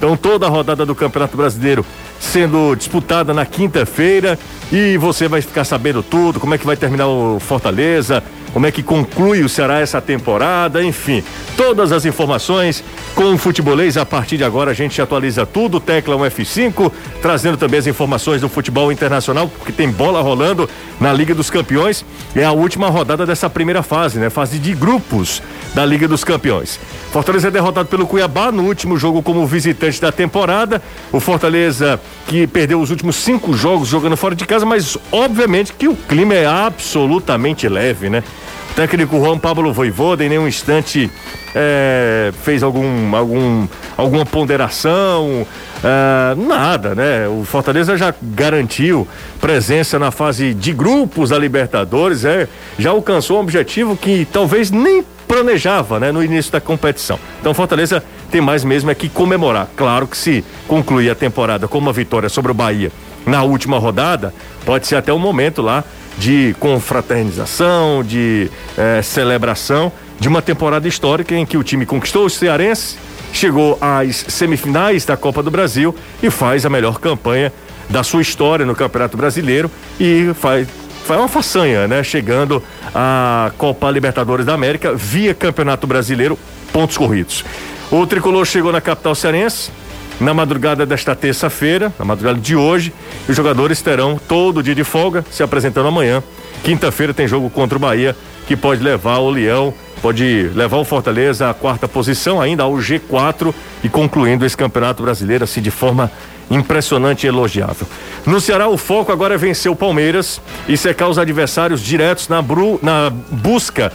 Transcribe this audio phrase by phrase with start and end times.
[0.00, 1.84] Então toda a rodada do Campeonato Brasileiro
[2.18, 4.38] sendo disputada na quinta-feira.
[4.72, 8.72] E você vai ficar sabendo tudo, como é que vai terminar o Fortaleza, como é
[8.72, 11.22] que conclui o Ceará essa temporada, enfim,
[11.56, 12.82] todas as informações
[13.14, 13.96] com o futebolês.
[13.96, 16.90] A partir de agora a gente atualiza tudo, tecla um F5,
[17.20, 20.68] trazendo também as informações do futebol internacional, porque tem bola rolando
[21.00, 22.04] na Liga dos Campeões.
[22.34, 24.30] É a última rodada dessa primeira fase, né?
[24.30, 25.42] Fase de grupos
[25.74, 26.80] da Liga dos Campeões.
[27.12, 30.80] Fortaleza é derrotado pelo Cuiabá no último jogo como visitante da temporada.
[31.12, 35.88] O Fortaleza que perdeu os últimos cinco jogos jogando fora de casa, mas obviamente que
[35.88, 38.22] o clima é absolutamente leve, né?
[38.70, 41.10] O técnico Juan Pablo Voivoda em nenhum instante
[41.54, 45.46] é, fez algum, algum, alguma ponderação,
[45.82, 47.28] é, nada, né?
[47.28, 49.06] O Fortaleza já garantiu
[49.40, 52.48] presença na fase de grupos da Libertadores, é,
[52.78, 57.18] já alcançou um objetivo que talvez nem planejava, né, no início da competição.
[57.40, 59.68] Então Fortaleza tem mais mesmo é que comemorar.
[59.76, 62.90] Claro que se concluir a temporada com uma vitória sobre o Bahia
[63.26, 64.32] na última rodada,
[64.64, 65.84] pode ser até um momento lá
[66.18, 72.30] de confraternização, de eh, celebração de uma temporada histórica em que o time conquistou o
[72.30, 72.98] Cearense,
[73.32, 77.52] chegou às semifinais da Copa do Brasil e faz a melhor campanha
[77.88, 80.68] da sua história no Campeonato Brasileiro e faz
[81.04, 82.04] foi uma façanha, né?
[82.04, 82.62] Chegando
[82.94, 86.38] à Copa Libertadores da América via Campeonato Brasileiro,
[86.72, 87.44] pontos corridos.
[87.90, 89.72] O tricolor chegou na capital cearense
[90.20, 92.92] na madrugada desta terça-feira, na madrugada de hoje.
[93.28, 96.22] Os jogadores terão todo o dia de folga, se apresentando amanhã.
[96.62, 98.14] Quinta-feira tem jogo contra o Bahia,
[98.46, 103.54] que pode levar o Leão, pode levar o Fortaleza à quarta posição, ainda ao G4
[103.82, 106.10] e concluindo esse campeonato brasileiro assim de forma
[106.50, 107.86] impressionante e elogiável.
[108.26, 112.42] No Ceará, o foco agora é vencer o Palmeiras e secar os adversários diretos na,
[112.42, 113.92] bru, na busca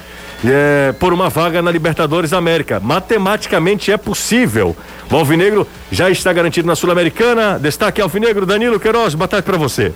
[0.52, 2.80] é, por uma vaga na Libertadores América.
[2.80, 4.76] Matematicamente é possível.
[5.12, 7.60] O Alvinegro já está garantido na Sul-Americana.
[7.60, 9.94] Destaque Alvinegro, Danilo Queiroz, boa tarde para você.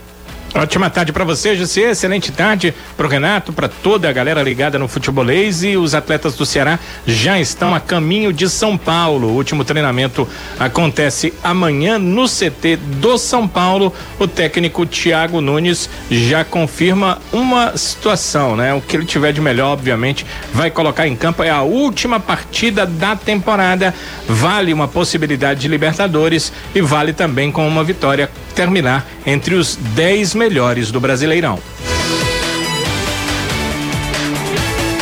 [0.55, 1.91] Ótima tarde para você, José.
[1.91, 6.35] Excelente tarde para o Renato, para toda a galera ligada no futebolês e os atletas
[6.35, 9.27] do Ceará já estão a caminho de São Paulo.
[9.27, 10.27] O último treinamento
[10.59, 13.93] acontece amanhã no CT do São Paulo.
[14.17, 18.73] O técnico Thiago Nunes já confirma uma situação, né?
[18.73, 21.43] O que ele tiver de melhor, obviamente, vai colocar em campo.
[21.43, 23.93] É a última partida da temporada.
[24.27, 28.29] Vale uma possibilidade de Libertadores e vale também com uma vitória
[28.59, 31.57] terminar entre os 10 melhores do Brasileirão.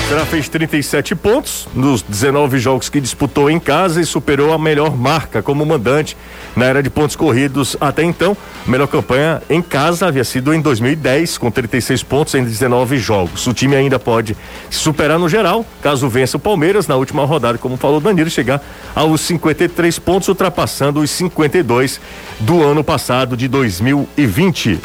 [0.08, 4.96] Será fez 37 pontos nos 19 jogos que disputou em casa e superou a melhor
[4.96, 6.16] marca como mandante
[6.56, 8.36] na era de pontos corridos até então.
[8.66, 13.46] A melhor campanha em casa havia sido em 2010, com 36 pontos em 19 jogos.
[13.48, 14.38] O time ainda pode
[14.70, 18.64] superar no geral, caso vença o Palmeiras na última rodada, como falou Danilo, chegar
[18.96, 22.00] aos 53 pontos, ultrapassando os 52
[22.40, 24.80] do ano passado de 2020.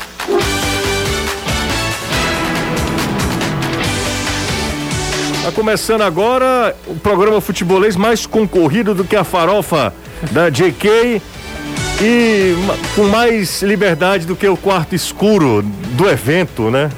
[5.43, 9.93] Tá começando agora o programa futebolês mais concorrido do que a farofa
[10.31, 11.21] da JK
[12.01, 12.55] e
[12.95, 15.61] com mais liberdade do que o quarto escuro
[15.97, 16.89] do evento, né?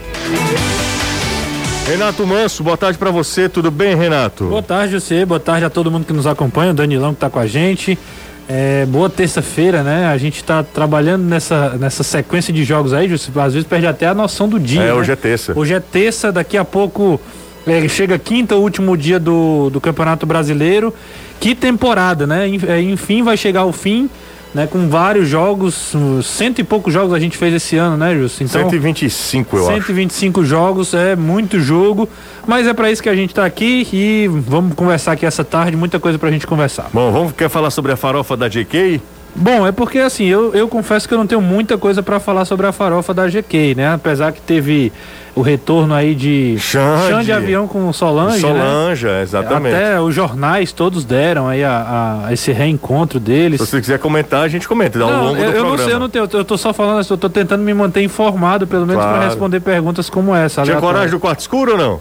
[1.86, 4.44] Renato Manso, boa tarde para você, tudo bem, Renato?
[4.44, 7.30] Boa tarde, você, boa tarde a todo mundo que nos acompanha, o Danilão que tá
[7.30, 7.98] com a gente.
[8.46, 10.08] É, boa terça-feira, né?
[10.08, 14.12] A gente está trabalhando nessa, nessa sequência de jogos aí, às vezes perde até a
[14.14, 14.82] noção do dia.
[14.82, 14.92] É, né?
[14.92, 15.52] hoje é terça.
[15.56, 17.18] Hoje é terça, daqui a pouco
[17.66, 20.94] é, chega quinta, último dia do, do Campeonato Brasileiro.
[21.40, 22.50] Que temporada, né?
[22.68, 24.08] É, enfim, vai chegar o fim,
[24.54, 24.66] né?
[24.66, 25.92] Com vários jogos,
[26.22, 28.44] cento e poucos jogos a gente fez esse ano, né, Justo?
[28.44, 30.48] Então, 125, eu 125 acho.
[30.48, 32.08] jogos, é muito jogo,
[32.46, 35.76] mas é para isso que a gente está aqui e vamos conversar aqui essa tarde,
[35.76, 36.88] muita coisa pra gente conversar.
[36.92, 39.00] Bom, vamos quer falar sobre a farofa da JK?
[39.36, 42.44] Bom, é porque assim, eu, eu confesso que eu não tenho muita coisa para falar
[42.44, 43.92] sobre a farofa da GK, né?
[43.92, 44.92] Apesar que teve
[45.36, 49.22] o retorno aí de Xande, Xande de avião com Solange, Solange, né?
[49.22, 49.74] exatamente.
[49.74, 53.60] Até os jornais todos deram aí a, a, esse reencontro deles.
[53.60, 55.76] Se você quiser comentar, a gente comenta, dá não, ao longo eu, do eu programa.
[55.76, 58.66] Não sei, eu não tenho, eu tô só falando, eu tô tentando me manter informado,
[58.66, 59.18] pelo menos Claro.
[59.18, 60.62] para responder perguntas como essa.
[60.62, 62.00] Tinha coragem do quarto escuro ou não?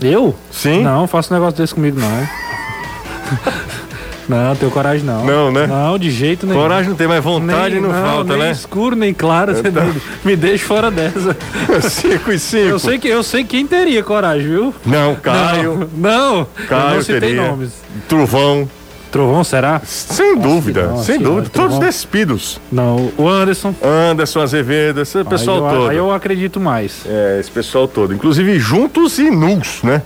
[0.00, 0.34] Eu?
[0.50, 0.82] Sim?
[0.82, 2.08] Não, faço um negócio desse comigo não.
[4.28, 5.24] não, tenho coragem não.
[5.24, 5.66] Não, né?
[5.66, 6.60] Não, de jeito nenhum.
[6.60, 8.50] Coragem não tem, mas vontade nem, não, falta, nem né?
[8.50, 9.84] escuro, nem claro, você Então.
[9.86, 9.94] me,
[10.24, 11.36] me deixa fora dessa.
[11.90, 12.68] cinco e cinco.
[12.68, 14.74] Eu sei, que, eu sei quem teria coragem, viu?
[14.86, 17.48] Não, Caio, Não, não, Caio não citei teria.
[17.48, 17.70] nomes.
[18.08, 18.68] Trovão.
[19.12, 19.80] Trovão, será?
[19.84, 21.42] Sem dúvida, não, sem dúvida.
[21.42, 21.78] não, Todos Trovão.
[21.78, 22.60] despidos.
[22.72, 23.72] Não, o Anderson.
[23.80, 25.90] Anderson Azevedo, esse pessoal aí, eu, todo.
[25.90, 27.02] aí eu acredito mais.
[27.06, 28.12] É, esse pessoal todo.
[28.12, 30.02] Inclusive juntos e nus, né?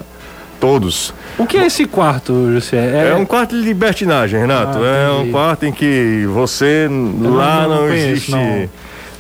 [0.60, 1.12] Todos.
[1.38, 3.10] O que é esse quarto, José?
[3.10, 4.78] É, um quarto de libertinagem, Renato.
[4.82, 8.31] Ah, é um quarto em que você lá não- não, não conheço, existe.
[8.31, 8.69] não.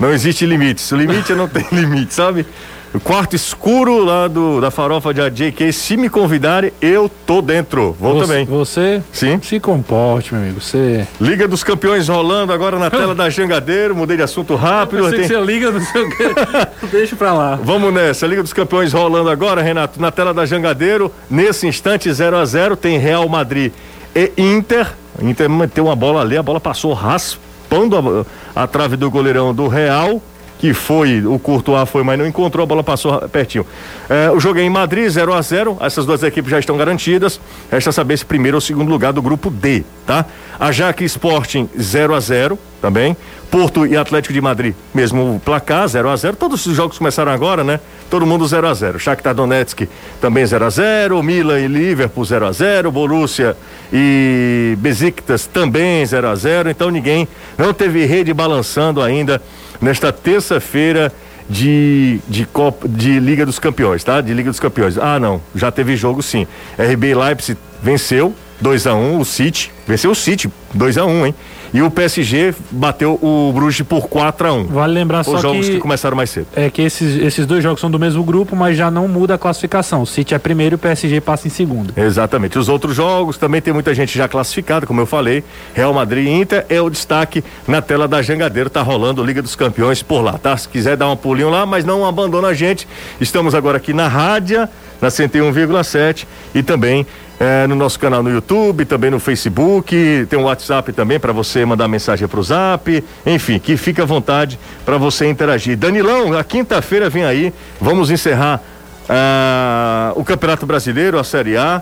[0.00, 0.12] Não.
[0.12, 0.90] existe limites.
[0.92, 2.46] O limite é não tem limite, sabe?
[2.94, 5.20] O quarto escuro lá do, da farofa de
[5.50, 7.94] JK, se me convidarem, eu tô dentro.
[8.00, 8.44] Vou você, também.
[8.46, 9.38] Você Sim.
[9.42, 10.60] se comporte, meu amigo.
[10.60, 11.06] Você.
[11.20, 13.94] Liga dos Campeões rolando agora na tela da Jangadeiro.
[13.94, 15.04] Mudei de assunto rápido.
[15.10, 16.24] Que tem- você liga, não sei o quê.
[16.90, 17.58] Deixa pra lá.
[17.62, 21.12] Vamos nessa, Liga dos Campeões rolando agora, Renato, na tela da Jangadeiro.
[21.28, 23.70] Nesse instante, 0 a 0 tem Real Madrid
[24.16, 24.94] e Inter.
[25.20, 28.24] Inter meteu uma bola ali, a bola passou raspando
[28.56, 30.22] a, a trave do goleirão do Real.
[30.58, 33.64] Que foi, o Courtois foi, mas não encontrou, a bola passou pertinho.
[34.08, 37.40] É, o jogo é em Madrid, 0 a 0 Essas duas equipes já estão garantidas.
[37.70, 40.24] Resta saber se primeiro ou segundo lugar do grupo D, tá?
[40.58, 43.16] Ajax Sporting 0 a 0 também.
[43.50, 47.64] Porto e Atlético de Madrid, mesmo placar, 0 a 0 Todos os jogos começaram agora,
[47.64, 47.80] né?
[48.10, 49.88] Todo mundo 0 a 0 Shakhtar Donetsk
[50.20, 53.56] também 0 a 0 Milan e Liverpool 0 a 0 Borussia
[53.92, 57.26] e Besiktas também 0 a 0 Então ninguém
[57.56, 59.40] não teve rede balançando ainda
[59.80, 61.12] nesta terça-feira
[61.48, 64.20] de, de, Copa, de Liga dos Campeões, tá?
[64.20, 64.98] De Liga dos Campeões.
[64.98, 66.46] Ah, não, já teve jogo sim.
[66.78, 71.34] RB Leipzig venceu 2 a 1 o City, venceu o City 2 a 1 hein?
[71.72, 75.66] E o PSG bateu o Bruges por 4 a 1 Vale lembrar só Os jogos
[75.66, 75.74] que...
[75.74, 76.46] que, começaram mais cedo.
[76.56, 79.38] é que esses, esses dois jogos são do mesmo grupo, mas já não muda a
[79.38, 80.02] classificação.
[80.02, 81.92] O City é primeiro e o PSG passa em segundo.
[81.96, 82.58] Exatamente.
[82.58, 85.44] Os outros jogos também tem muita gente já classificada, como eu falei.
[85.74, 88.70] Real Madrid e Inter é o destaque na tela da Jangadeiro.
[88.70, 90.56] Tá rolando Liga dos Campeões por lá, tá?
[90.56, 92.88] Se quiser dar um pulinho lá, mas não abandona a gente.
[93.20, 94.66] Estamos agora aqui na rádio,
[95.00, 97.06] na 101,7 e também
[97.40, 101.64] é, no nosso canal no YouTube, também no Facebook, tem um WhatsApp também para você
[101.64, 105.76] mandar mensagem pro Zap, enfim, que fica à vontade para você interagir.
[105.76, 108.60] Danilão, a quinta-feira vem aí, vamos encerrar
[109.08, 111.80] ah, o Campeonato Brasileiro, a Série A,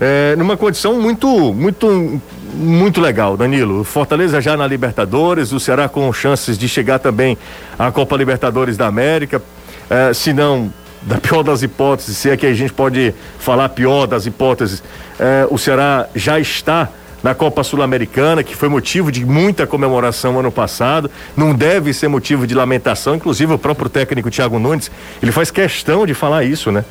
[0.00, 2.20] é, numa condição muito, muito,
[2.54, 3.80] muito legal, Danilo.
[3.80, 7.36] O Fortaleza já na Libertadores, o Ceará com chances de chegar também
[7.78, 9.42] à Copa Libertadores da América,
[9.90, 10.72] é, se não
[11.02, 14.82] da pior das hipóteses, se é que a gente pode falar pior das hipóteses,
[15.18, 16.88] é, o Ceará já está
[17.22, 22.46] na Copa Sul-Americana, que foi motivo de muita comemoração ano passado, não deve ser motivo
[22.46, 24.90] de lamentação, inclusive o próprio técnico Thiago Nunes,
[25.22, 26.84] ele faz questão de falar isso, né?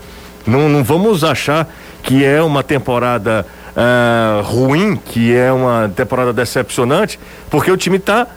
[0.47, 1.67] Não, não vamos achar
[2.01, 7.19] que é uma temporada ah, ruim, que é uma temporada decepcionante,
[7.49, 8.27] porque o time está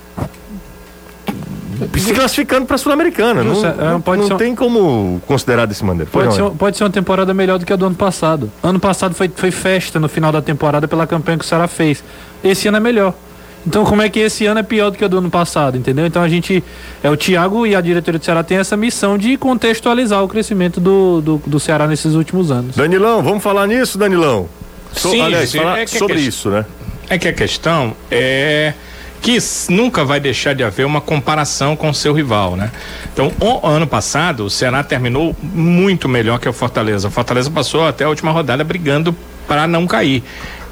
[1.98, 3.42] se classificando para a Sul-Americana.
[3.42, 6.08] Não, Justo, é, não, pode não ser um- tem como considerar desse maneira.
[6.10, 8.50] Pode não, ser, pode ser uma temporada melhor do que a do ano passado.
[8.62, 12.02] Ano passado foi, foi festa no final da temporada pela campanha que o Ceará fez.
[12.42, 13.14] Esse ano é melhor.
[13.66, 16.04] Então como é que esse ano é pior do que o do ano passado, entendeu?
[16.04, 16.62] Então a gente,
[17.02, 20.78] é o Thiago e a diretoria do Ceará tem essa missão de contextualizar o crescimento
[20.80, 22.76] do, do, do Ceará nesses últimos anos.
[22.76, 24.46] Danilão, vamos falar nisso, Danilão?
[24.92, 26.66] So- Sim, aliás, sim, falar é que sobre questão- isso, né?
[27.08, 28.74] É que a questão é
[29.24, 29.38] que
[29.70, 32.70] nunca vai deixar de haver uma comparação com seu rival, né?
[33.10, 37.08] Então, o ano passado, o Ceará terminou muito melhor que o Fortaleza.
[37.08, 39.16] O Fortaleza passou até a última rodada brigando
[39.48, 40.22] para não cair.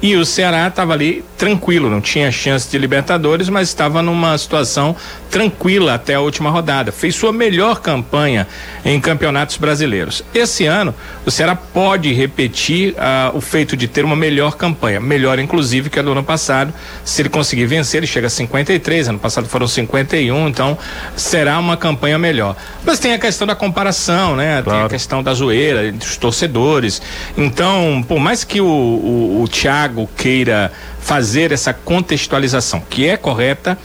[0.03, 4.97] E o Ceará estava ali tranquilo, não tinha chance de Libertadores, mas estava numa situação
[5.31, 6.91] tranquila até a última rodada.
[6.91, 8.47] Fez sua melhor campanha
[8.85, 10.25] em campeonatos brasileiros.
[10.35, 10.93] Esse ano,
[11.25, 15.99] o Ceará pode repetir ah, o feito de ter uma melhor campanha, melhor inclusive que
[15.99, 16.75] a do ano passado.
[17.05, 20.77] Se ele conseguir vencer, ele chega a 53, ano passado foram 51, então
[21.17, 22.57] será uma campanha melhor.
[22.85, 24.55] Mas tem a questão da comparação, né?
[24.55, 24.89] Tem a Claro.
[24.89, 27.01] questão da zoeira entre os torcedores.
[27.37, 33.79] Então, por mais que o, o, o Thiago queira fazer essa contextualização, que é correta,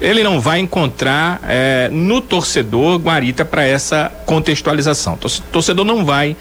[0.00, 5.18] ele não vai encontrar eh, no torcedor guarita para essa contextualização.
[5.52, 6.36] Torcedor não vai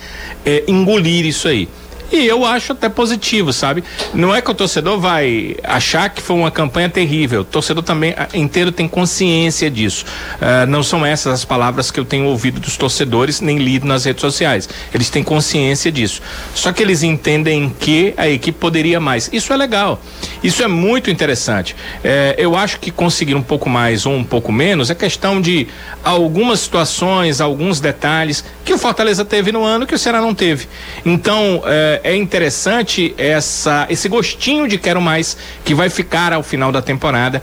[0.46, 1.70] eh, engolir isso aí.
[2.14, 3.84] E eu acho até positivo, sabe?
[4.14, 7.42] Não é que o torcedor vai achar que foi uma campanha terrível.
[7.42, 10.06] O torcedor também ah, inteiro tem consciência disso.
[10.40, 14.06] Ah, não são essas as palavras que eu tenho ouvido dos torcedores, nem lido nas
[14.06, 14.70] redes sociais.
[14.94, 16.22] Eles têm consciência disso.
[16.54, 19.28] Só que eles entendem que a equipe poderia mais.
[19.34, 20.00] Isso é legal.
[20.44, 21.76] Isso é muito interessante.
[22.04, 25.68] Eh, eu acho que conseguir um pouco mais ou um pouco menos é questão de
[26.04, 30.68] algumas situações, alguns detalhes que o Fortaleza teve no ano que o Ceará não teve.
[31.04, 36.72] Então, eh, é interessante essa, esse gostinho de quero mais que vai ficar ao final
[36.72, 37.42] da temporada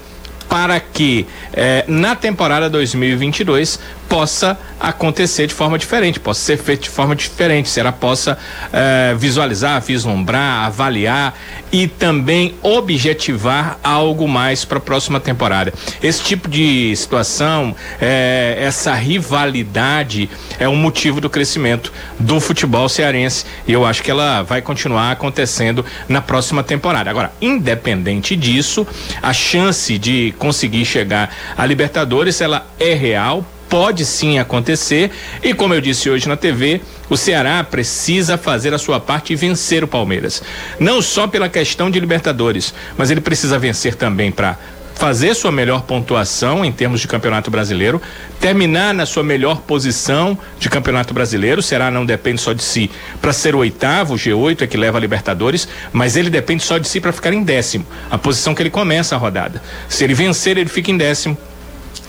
[0.49, 3.79] para que eh, na temporada 2022
[4.11, 8.37] possa acontecer de forma diferente, possa ser feito de forma diferente, se ela possa
[8.73, 11.39] eh, visualizar, vislumbrar, avaliar
[11.71, 15.73] e também objetivar algo mais para a próxima temporada.
[16.03, 23.47] Esse tipo de situação, eh, essa rivalidade é um motivo do crescimento do futebol cearense
[23.65, 27.09] e eu acho que ela vai continuar acontecendo na próxima temporada.
[27.09, 28.85] Agora, independente disso,
[29.23, 35.11] a chance de conseguir chegar à Libertadores ela é real pode sim acontecer.
[35.43, 39.37] E como eu disse hoje na TV, o Ceará precisa fazer a sua parte e
[39.37, 40.43] vencer o Palmeiras.
[40.79, 44.59] Não só pela questão de Libertadores, mas ele precisa vencer também para
[44.97, 48.03] fazer sua melhor pontuação em termos de Campeonato Brasileiro,
[48.39, 51.61] terminar na sua melhor posição de Campeonato Brasileiro.
[51.61, 54.77] O Ceará não depende só de si para ser o oitavo, o G8 é que
[54.77, 58.55] leva a Libertadores, mas ele depende só de si para ficar em décimo, a posição
[58.55, 59.63] que ele começa a rodada.
[59.89, 61.39] Se ele vencer, ele fica em décimo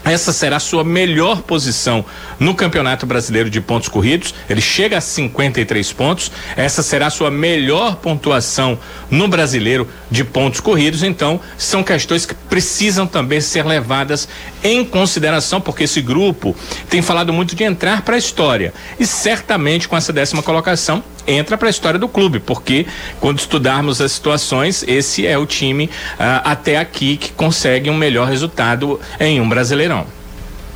[0.03, 2.03] essa será a sua melhor posição
[2.39, 4.33] no Campeonato Brasileiro de pontos corridos.
[4.49, 6.31] Ele chega a 53 pontos.
[6.55, 8.79] Essa será a sua melhor pontuação
[9.09, 11.03] no Brasileiro de pontos corridos.
[11.03, 14.27] Então, são questões que precisam também ser levadas
[14.63, 16.55] em consideração, porque esse grupo
[16.89, 18.73] tem falado muito de entrar para a história.
[18.99, 22.85] E certamente com essa décima colocação entra para a história do clube, porque
[23.19, 28.27] quando estudarmos as situações, esse é o time ah, até aqui que consegue um melhor
[28.27, 30.20] resultado em um Brasileirão.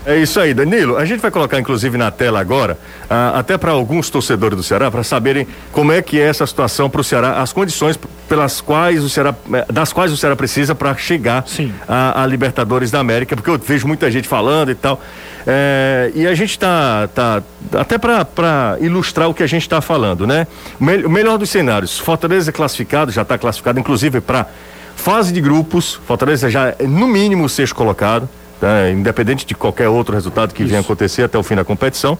[0.05, 0.97] É isso aí, Danilo.
[0.97, 2.77] A gente vai colocar inclusive na tela agora,
[3.09, 6.87] ah, até para alguns torcedores do Ceará, para saberem como é que é essa situação
[6.87, 10.75] para o Ceará, as condições pelas quais o Ceará, eh, das quais o Ceará precisa
[10.75, 11.43] para chegar
[11.87, 15.01] a, a, Libertadores da América, porque eu vejo muita gente falando e tal.
[15.47, 17.41] É, e a gente está tá,
[17.73, 20.45] até para ilustrar o que a gente está falando, né?
[20.79, 24.47] O melhor dos cenários, Fortaleza é classificado, já está classificado, inclusive para
[24.95, 25.99] fase de grupos.
[26.07, 28.89] Fortaleza já é no mínimo sexto colocado tá?
[28.89, 30.69] independente de qualquer outro resultado que Isso.
[30.69, 32.17] venha acontecer até o fim da competição.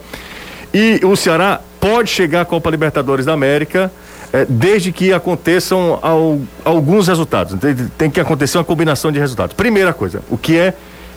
[0.74, 3.92] E o Ceará pode chegar à Copa Libertadores da América
[4.34, 7.58] eh, desde que aconteçam ao, alguns resultados.
[7.60, 9.56] Tem, tem, que acontecer uma combinação de resultados.
[9.56, 10.74] Primeira coisa, o que é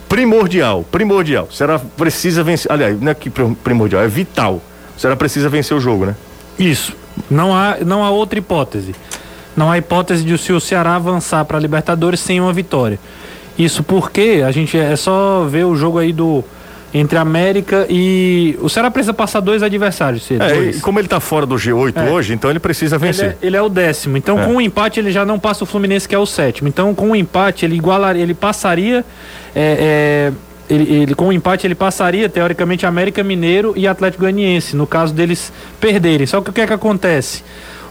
[0.09, 1.49] primordial, primordial.
[1.51, 4.63] O Ceará precisa vencer, aliás, não é que primordial, é vital.
[4.97, 6.15] O Ceará precisa vencer o jogo, né?
[6.59, 6.95] Isso.
[7.31, 8.95] Não há, não há outra hipótese.
[9.57, 12.99] Não há hipótese de se o Ceará avançar para a Libertadores sem uma vitória.
[13.59, 16.45] Isso porque a gente é só ver o jogo aí do
[16.93, 18.59] entre América e.
[18.61, 20.31] O Ceará precisa passar dois adversários.
[20.31, 20.81] É, dois.
[20.81, 22.11] como ele está fora do G8 é.
[22.11, 23.25] hoje, então ele precisa vencer.
[23.25, 24.17] Ele é, ele é o décimo.
[24.17, 24.45] Então, é.
[24.45, 26.69] com o um empate, ele já não passa o Fluminense, que é o sétimo.
[26.69, 29.05] Então, com o um empate, ele igualaria, ele passaria.
[29.55, 30.33] É, é,
[30.73, 35.15] ele, ele, com o empate, ele passaria, teoricamente, América Mineiro e Atlético Goianiense, no caso
[35.15, 36.27] deles perderem.
[36.27, 37.43] Só que o que é que acontece?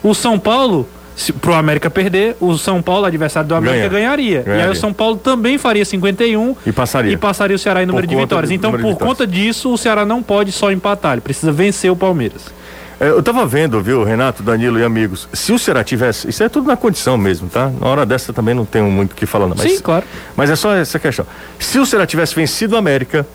[0.04, 3.90] O São Paulo se pro América perder, o São Paulo, adversário do América, Ganha.
[3.90, 4.44] ganharia.
[4.44, 4.66] ganharia.
[4.66, 7.12] E aí o São Paulo também faria 51 e passaria.
[7.12, 8.52] E passaria o Ceará em número por de vitórias.
[8.52, 9.00] Então, por vitórias.
[9.00, 12.56] conta disso, o Ceará não pode só empatar, ele precisa vencer o Palmeiras.
[13.00, 16.50] É, eu tava vendo, viu, Renato, Danilo e amigos, se o Ceará tivesse, isso é
[16.50, 17.72] tudo na condição mesmo, tá?
[17.82, 19.56] Na hora dessa também não tenho muito o que falar, não.
[19.58, 20.06] Mas, Sim, claro.
[20.36, 21.26] Mas é só essa questão.
[21.58, 23.26] Se o Ceará tivesse vencido o América,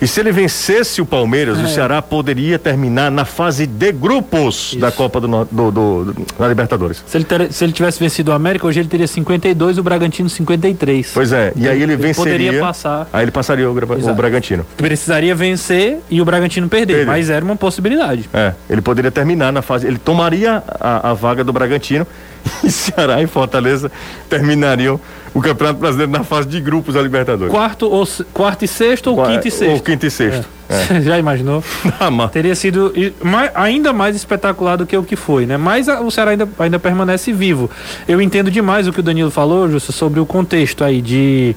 [0.00, 1.62] e se ele vencesse o Palmeiras, é.
[1.62, 4.78] o Ceará poderia terminar na fase de grupos Isso.
[4.78, 7.04] da Copa do, do, do, do da Libertadores.
[7.06, 9.82] Se ele, ter, se ele tivesse vencido o América, hoje ele teria 52 e o
[9.82, 11.10] Bragantino 53.
[11.12, 12.32] Pois é, e aí ele, ele venceria.
[12.32, 13.08] Poderia passar.
[13.12, 14.64] Aí ele passaria o, o Bragantino.
[14.76, 18.28] Precisaria vencer e o Bragantino perder, perder, mas era uma possibilidade.
[18.32, 19.86] É, ele poderia terminar na fase.
[19.86, 22.06] Ele tomaria a, a vaga do Bragantino
[22.64, 23.90] e Ceará e Fortaleza
[24.28, 24.98] terminariam
[25.32, 27.52] o Campeonato Brasileiro na fase de grupos da Libertadores.
[27.52, 29.74] Quarto, ou, quarto e sexto ou Qua, quinto e sexto?
[29.74, 30.48] Ou quinto e sexto.
[30.68, 30.96] É.
[30.96, 31.00] É.
[31.02, 31.62] Já imaginou?
[32.00, 35.56] Ah, Teria sido mais, ainda mais espetacular do que o que foi, né?
[35.56, 37.70] Mas a, o Ceará ainda, ainda permanece vivo.
[38.08, 41.54] Eu entendo demais o que o Danilo falou, Justo, sobre o contexto aí de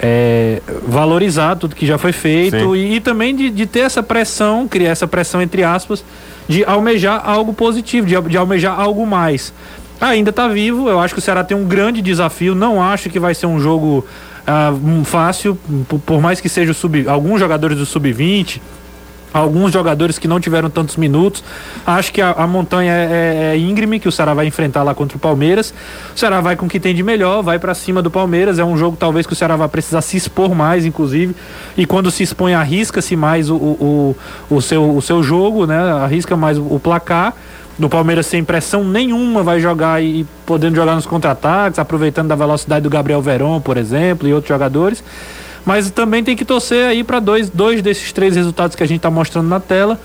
[0.00, 4.66] é, valorizar tudo que já foi feito e, e, também de, de, ter essa pressão,
[4.66, 6.04] criar essa pressão entre aspas,
[6.48, 9.52] de almejar algo positivo, de, de almejar algo mais
[10.00, 10.88] ainda está vivo.
[10.88, 12.54] Eu acho que o Ceará tem um grande desafio.
[12.54, 14.04] Não acho que vai ser um jogo
[14.48, 15.58] uh, fácil,
[16.06, 18.60] por, mais que seja sub, alguns jogadores do sub-20,
[19.32, 21.44] alguns jogadores que não tiveram tantos minutos.
[21.86, 24.94] Acho que a, a montanha é, é, é, íngreme que o Ceará vai enfrentar lá
[24.94, 25.74] contra o Palmeiras.
[26.14, 28.58] O Ceará vai com o que tem de melhor, vai para cima do Palmeiras.
[28.58, 31.34] É um jogo talvez que o Ceará vai precisar se expor mais, inclusive.
[31.76, 34.16] E quando se expõe, arrisca-se mais o, o,
[34.50, 35.78] o, o, seu, o seu jogo, né?
[35.78, 37.34] Arrisca mais o placar
[37.78, 42.82] do Palmeiras sem pressão nenhuma vai jogar e podendo jogar nos contra-ataques, aproveitando da velocidade
[42.82, 45.02] do Gabriel Verón, por exemplo, e outros jogadores.
[45.64, 48.98] Mas também tem que torcer aí para dois, dois desses três resultados que a gente
[48.98, 49.98] está mostrando na tela.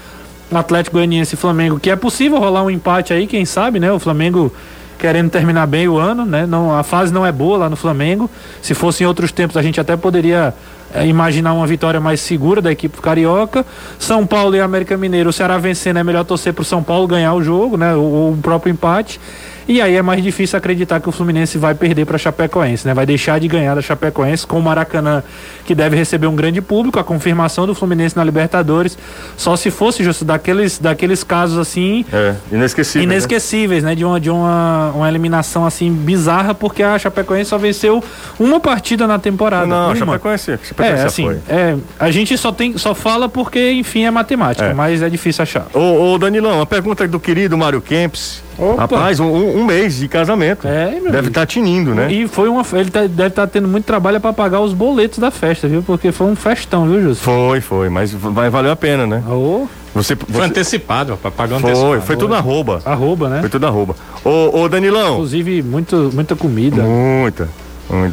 [0.54, 3.92] Atlético Goianiense e Flamengo, que é possível rolar um empate aí, quem sabe, né?
[3.92, 4.54] O Flamengo
[5.00, 6.46] querendo terminar bem o ano, né?
[6.46, 8.30] Não, a fase não é boa lá no Flamengo.
[8.62, 10.54] Se fosse em outros tempos, a gente até poderia
[10.94, 13.66] é, imaginar uma vitória mais segura da equipe carioca.
[13.98, 17.34] São Paulo e América Mineiro, o Ceará vencendo é melhor torcer pro São Paulo ganhar
[17.34, 17.96] o jogo, né?
[17.96, 19.20] Ou o próprio empate.
[19.68, 22.94] E aí é mais difícil acreditar que o Fluminense vai perder para a Chapecoense, né?
[22.94, 25.24] Vai deixar de ganhar da Chapecoense com o Maracanã,
[25.66, 28.98] que deve receber um grande público, a confirmação do Fluminense na Libertadores.
[29.38, 33.08] Só se fosse justo daqueles, daqueles casos assim, É, inesquecível.
[33.08, 33.14] né?
[33.14, 33.96] inesquecíveis, né?
[33.96, 38.04] De uma de uma, uma eliminação assim bizarra, porque a Chapecoense só venceu
[38.38, 39.66] uma partida na temporada.
[39.66, 39.96] Não, a uma.
[39.96, 44.12] Chapecoense, a Chapecoense É, assim, é, a gente só tem só fala porque, enfim, é
[44.12, 44.74] matemática, É.
[44.74, 45.68] mas é difícil achar.
[45.74, 48.43] Ô, ô Danilão, a pergunta do querido Mário Kempis.
[48.58, 48.82] Opa.
[48.82, 50.68] Rapaz, um, um mês de casamento.
[50.68, 52.12] É, meu Deve estar tinindo, né?
[52.12, 52.64] E foi uma.
[52.74, 55.82] Ele tá- deve estar tendo muito trabalho para pagar os boletos da festa, viu?
[55.82, 57.16] Porque foi um festão, viu, Júlio?
[57.16, 59.24] Foi, foi, mas vai valer a pena, né?
[59.28, 62.02] Ô, Você, Foi você antecipado, rapaz, pagou foi, antecipado.
[62.02, 62.82] foi tudo na arroba.
[62.86, 63.40] arroba, né?
[63.42, 63.96] Foi tudo na arroba.
[64.26, 66.82] Ô, ô Danilão, Inclusive, muito, muita comida.
[66.82, 67.48] muita.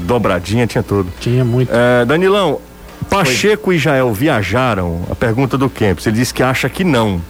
[0.03, 1.09] Dobradinha tinha tudo.
[1.21, 1.71] Tinha muito.
[1.73, 2.59] É, Danilão,
[3.09, 5.01] Pacheco e Jael viajaram?
[5.11, 6.07] A pergunta do Kempis.
[6.07, 7.21] Ele disse que acha que não.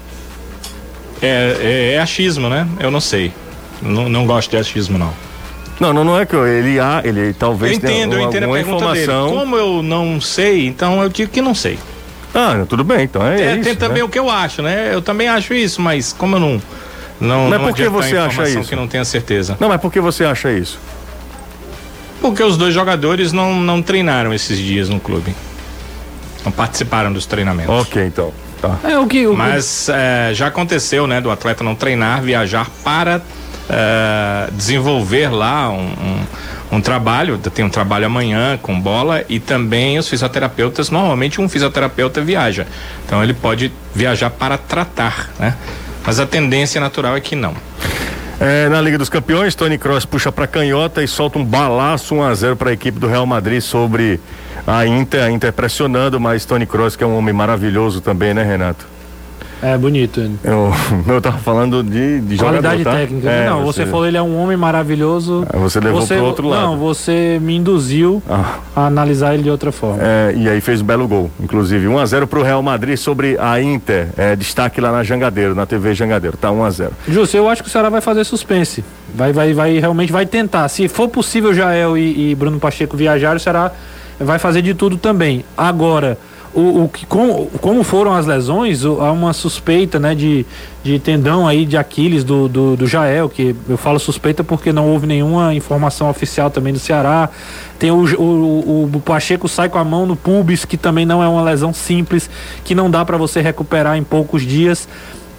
[1.22, 2.66] É, é, é achismo, né?
[2.78, 3.32] Eu não sei.
[3.82, 5.12] Não, não gosto de achismo, não.
[5.78, 8.44] Não, não, não é que eu- ele, ah, ele Eu talvez entendo, eu tenha entendo
[8.44, 9.02] a pergunta dele.
[9.04, 9.30] informação.
[9.34, 11.78] Como eu não sei, então eu digo que não sei.
[12.34, 13.64] Ah, tudo bem, então é, É, isso.
[13.64, 14.04] tem também né?
[14.04, 14.90] o que eu acho, né?
[14.94, 16.62] Eu também acho isso, mas como eu não.
[17.20, 18.68] Não, Mas não por que você acha isso?
[18.68, 19.56] que não tenha certeza.
[19.60, 20.78] Não, mas por que você acha isso?
[22.20, 25.34] Porque os dois jogadores não, não treinaram esses dias no clube.
[26.44, 27.74] Não participaram dos treinamentos.
[27.74, 28.32] Ok, então.
[28.60, 28.78] Tá.
[28.84, 29.26] É o que.
[29.26, 33.22] O, Mas é, já aconteceu, né, do atleta não treinar, viajar para
[33.68, 35.86] é, desenvolver lá um,
[36.72, 37.38] um, um trabalho.
[37.38, 40.90] Tem um trabalho amanhã com bola e também os fisioterapeutas.
[40.90, 42.66] Normalmente um fisioterapeuta viaja,
[43.06, 45.56] então ele pode viajar para tratar, né?
[46.04, 47.54] Mas a tendência natural é que não.
[48.40, 52.22] É, na Liga dos Campeões, Tony Kroos puxa para canhota e solta um balaço 1
[52.22, 54.18] a 0 para a equipe do Real Madrid sobre
[54.66, 58.42] a Inter, a Inter pressionando, mas Tony Kroos que é um homem maravilhoso também, né,
[58.42, 58.86] Renato?
[59.62, 60.20] É bonito.
[60.20, 60.38] ele.
[60.42, 60.72] Eu,
[61.06, 63.04] eu tava falando de, de Qualidade jogador, tá?
[63.04, 63.30] técnica.
[63.30, 65.46] É, não, você, falou ele é um homem maravilhoso.
[65.52, 66.62] Ah, você levou pro outro lado.
[66.62, 70.02] Não, você me induziu Ah, a analisar ele de outra forma.
[70.02, 73.36] é, e aí fez um belo gol, inclusive 1 a 0 pro Real Madrid sobre
[73.38, 76.92] a Inter, é, destaque lá na Jangadeiro, na TV Jangadeiro, tá 1 a 0.
[77.06, 78.82] Justo, eu acho que o Ceará vai fazer suspense.
[79.14, 80.68] Vai, vai, vai, realmente vai tentar.
[80.68, 83.72] Se for possível Jael e, e Bruno Pacheco viajar, o Ceará
[84.20, 85.44] vai fazer de tudo também.
[85.56, 86.16] Agora,
[86.52, 90.44] o, o que, como, como foram as lesões, há uma suspeita né, de,
[90.82, 94.88] de tendão aí de Aquiles do, do, do Jael, que eu falo suspeita porque não
[94.88, 97.28] houve nenhuma informação oficial também do Ceará.
[97.78, 101.28] Tem o, o, o, Pacheco sai com a mão no pubis, que também não é
[101.28, 102.28] uma lesão simples,
[102.64, 104.88] que não dá para você recuperar em poucos dias.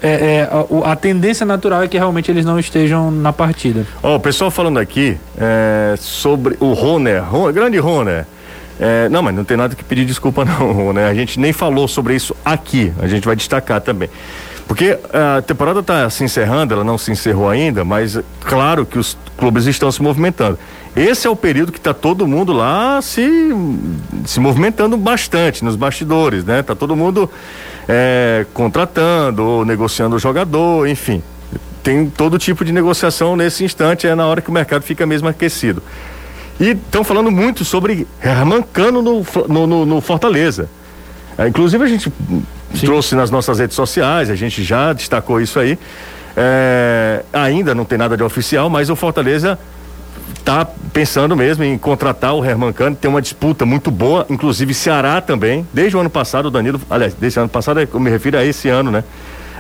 [0.04, 0.50] É, é,
[0.86, 3.86] a, a tendência natural é que realmente eles não estejam na partida.
[4.02, 8.26] Ó, o pessoal falando aqui é, sobre o Roner, Ron- grande Roner.
[8.82, 11.06] É, não, mas não tem nada que pedir desculpa não, Roner.
[11.08, 12.92] A gente nem falou sobre isso aqui.
[13.00, 14.10] A gente vai destacar também.
[14.68, 18.98] Porque a temporada está se encerrando, ela não se encerrou ainda, mas é claro que
[18.98, 20.58] os clubes estão se movimentando.
[20.96, 23.50] Esse é o período que está todo mundo lá se,
[24.26, 26.64] se movimentando bastante nos bastidores, né?
[26.64, 27.30] Tá todo mundo
[27.88, 31.22] é, contratando negociando o jogador, enfim
[31.84, 35.28] tem todo tipo de negociação nesse instante, é na hora que o mercado fica mesmo
[35.28, 35.82] aquecido.
[36.62, 40.70] E estão falando muito sobre Herman Cano no, no, no- no Fortaleza.
[41.38, 42.44] É, inclusive a gente hum,
[42.80, 45.78] trouxe nas nossas redes sociais, a gente já destacou isso aí.
[46.38, 49.58] É, ainda não tem nada de oficial, mas o Fortaleza
[50.38, 55.20] está pensando mesmo em contratar o Herman Cano, tem uma disputa muito boa, inclusive Ceará
[55.20, 58.38] também, desde o ano passado o Danilo, aliás, desde o ano passado eu me refiro
[58.38, 59.04] a esse ano, né?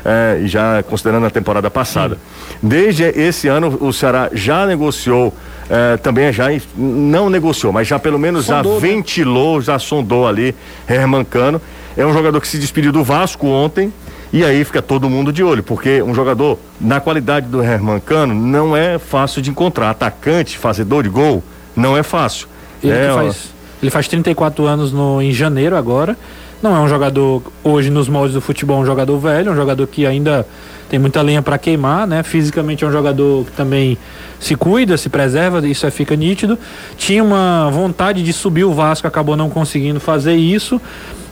[0.03, 2.17] É, já considerando a temporada passada.
[2.61, 5.33] Desde esse ano o Ceará já negociou,
[5.69, 8.93] é, também já não negociou, mas já pelo menos Sondou, já né?
[8.93, 10.55] ventilou, já sondou ali
[10.87, 11.61] Herman Cano.
[11.95, 13.91] É um jogador que se despediu do Vasco ontem.
[14.33, 18.33] E aí fica todo mundo de olho, porque um jogador na qualidade do Herman Cano
[18.33, 19.89] não é fácil de encontrar.
[19.89, 21.43] Atacante, fazedor de gol,
[21.75, 22.47] não é fácil.
[22.81, 23.49] Ele, é, faz,
[23.81, 26.17] ele faz 34 anos no, em janeiro agora.
[26.61, 30.05] Não é um jogador, hoje nos moldes do futebol, um jogador velho, um jogador que
[30.05, 30.47] ainda
[30.91, 32.21] tem muita lenha para queimar, né?
[32.21, 33.97] Fisicamente é um jogador que também
[34.41, 36.59] se cuida, se preserva, isso é, fica nítido.
[36.97, 40.81] Tinha uma vontade de subir o Vasco, acabou não conseguindo fazer isso.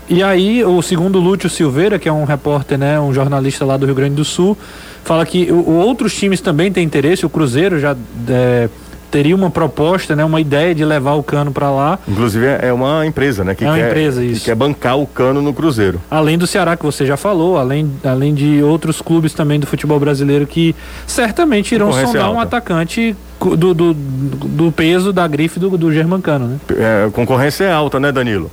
[0.07, 3.85] E aí, o segundo Lúcio Silveira, que é um repórter, né, um jornalista lá do
[3.85, 4.57] Rio Grande do Sul,
[5.03, 7.25] fala que o, outros times também têm interesse.
[7.25, 7.97] O Cruzeiro já
[8.29, 8.69] é,
[9.11, 11.99] teria uma proposta, né, uma ideia de levar o Cano para lá.
[12.07, 13.55] Inclusive é é uma empresa, né?
[13.55, 14.45] Que É uma quer, empresa, que isso.
[14.45, 15.99] quer bancar o Cano no Cruzeiro.
[16.11, 19.99] Além do Ceará, que você já falou, além, além de outros clubes também do futebol
[19.99, 20.75] brasileiro que
[21.07, 22.57] certamente irão sondar um alta.
[22.57, 26.57] atacante cu- do, do, do peso da grife do, do Germancano, né?
[26.77, 28.49] É, a concorrência é alta, né, Danilo?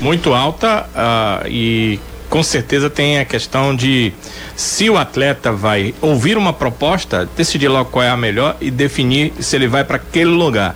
[0.00, 2.00] muito alta uh, e
[2.32, 4.10] com certeza tem a questão de
[4.56, 9.34] se o atleta vai ouvir uma proposta, decidir logo qual é a melhor e definir
[9.38, 10.74] se ele vai para aquele lugar.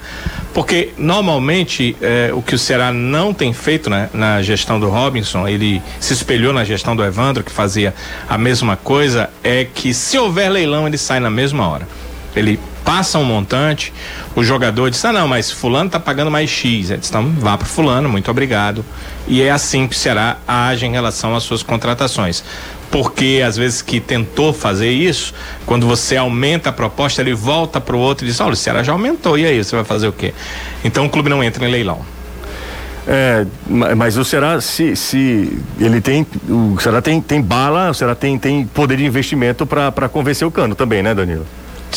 [0.52, 5.48] Porque normalmente eh, o que o Ceará não tem feito né, na gestão do Robinson,
[5.48, 7.94] ele se espelhou na gestão do Evandro, que fazia
[8.28, 11.88] a mesma coisa, é que se houver leilão, ele sai na mesma hora.
[12.34, 13.92] Ele passa um montante,
[14.36, 16.88] o jogador diz: Ah, não, mas Fulano tá pagando mais X.
[16.88, 18.84] Diz, então vá para Fulano, muito obrigado.
[19.26, 22.44] E é assim que o Ceará age em relação às suas contratações.
[22.88, 25.34] Porque às vezes que tentou fazer isso,
[25.66, 28.84] quando você aumenta a proposta, ele volta para o outro e diz: Olha, o Ceará
[28.84, 30.32] já aumentou, e aí você vai fazer o quê?
[30.84, 32.00] Então o clube não entra em leilão.
[33.08, 38.14] É, mas o Ceará, se, se ele tem, o Ceará tem, tem bala, o Ceará
[38.14, 41.46] tem, tem poder de investimento para convencer o Cano também, né, Danilo?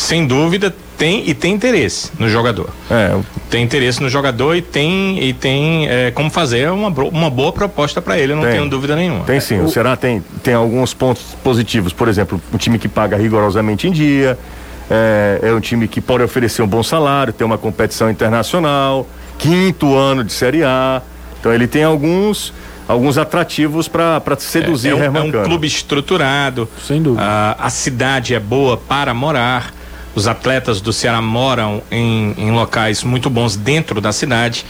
[0.00, 2.70] Sem dúvida tem e tem interesse no jogador.
[2.90, 3.16] É.
[3.50, 8.00] Tem interesse no jogador e tem e tem é, como fazer uma, uma boa proposta
[8.00, 8.52] para ele, eu não tem.
[8.52, 9.24] tenho dúvida nenhuma.
[9.24, 12.88] Tem sim, o, o Ceará tem, tem alguns pontos positivos, por exemplo, um time que
[12.88, 14.38] paga rigorosamente em dia,
[14.90, 19.06] é, é um time que pode oferecer um bom salário, tem uma competição internacional,
[19.38, 21.02] quinto ano de Série A,
[21.38, 22.52] então ele tem alguns
[22.88, 26.68] alguns atrativos para seduzir é, é um, é um clube estruturado.
[26.84, 27.22] Sem dúvida.
[27.22, 29.79] A, a cidade é boa para morar.
[30.14, 34.66] Os atletas do Ceará moram em, em locais muito bons dentro da cidade.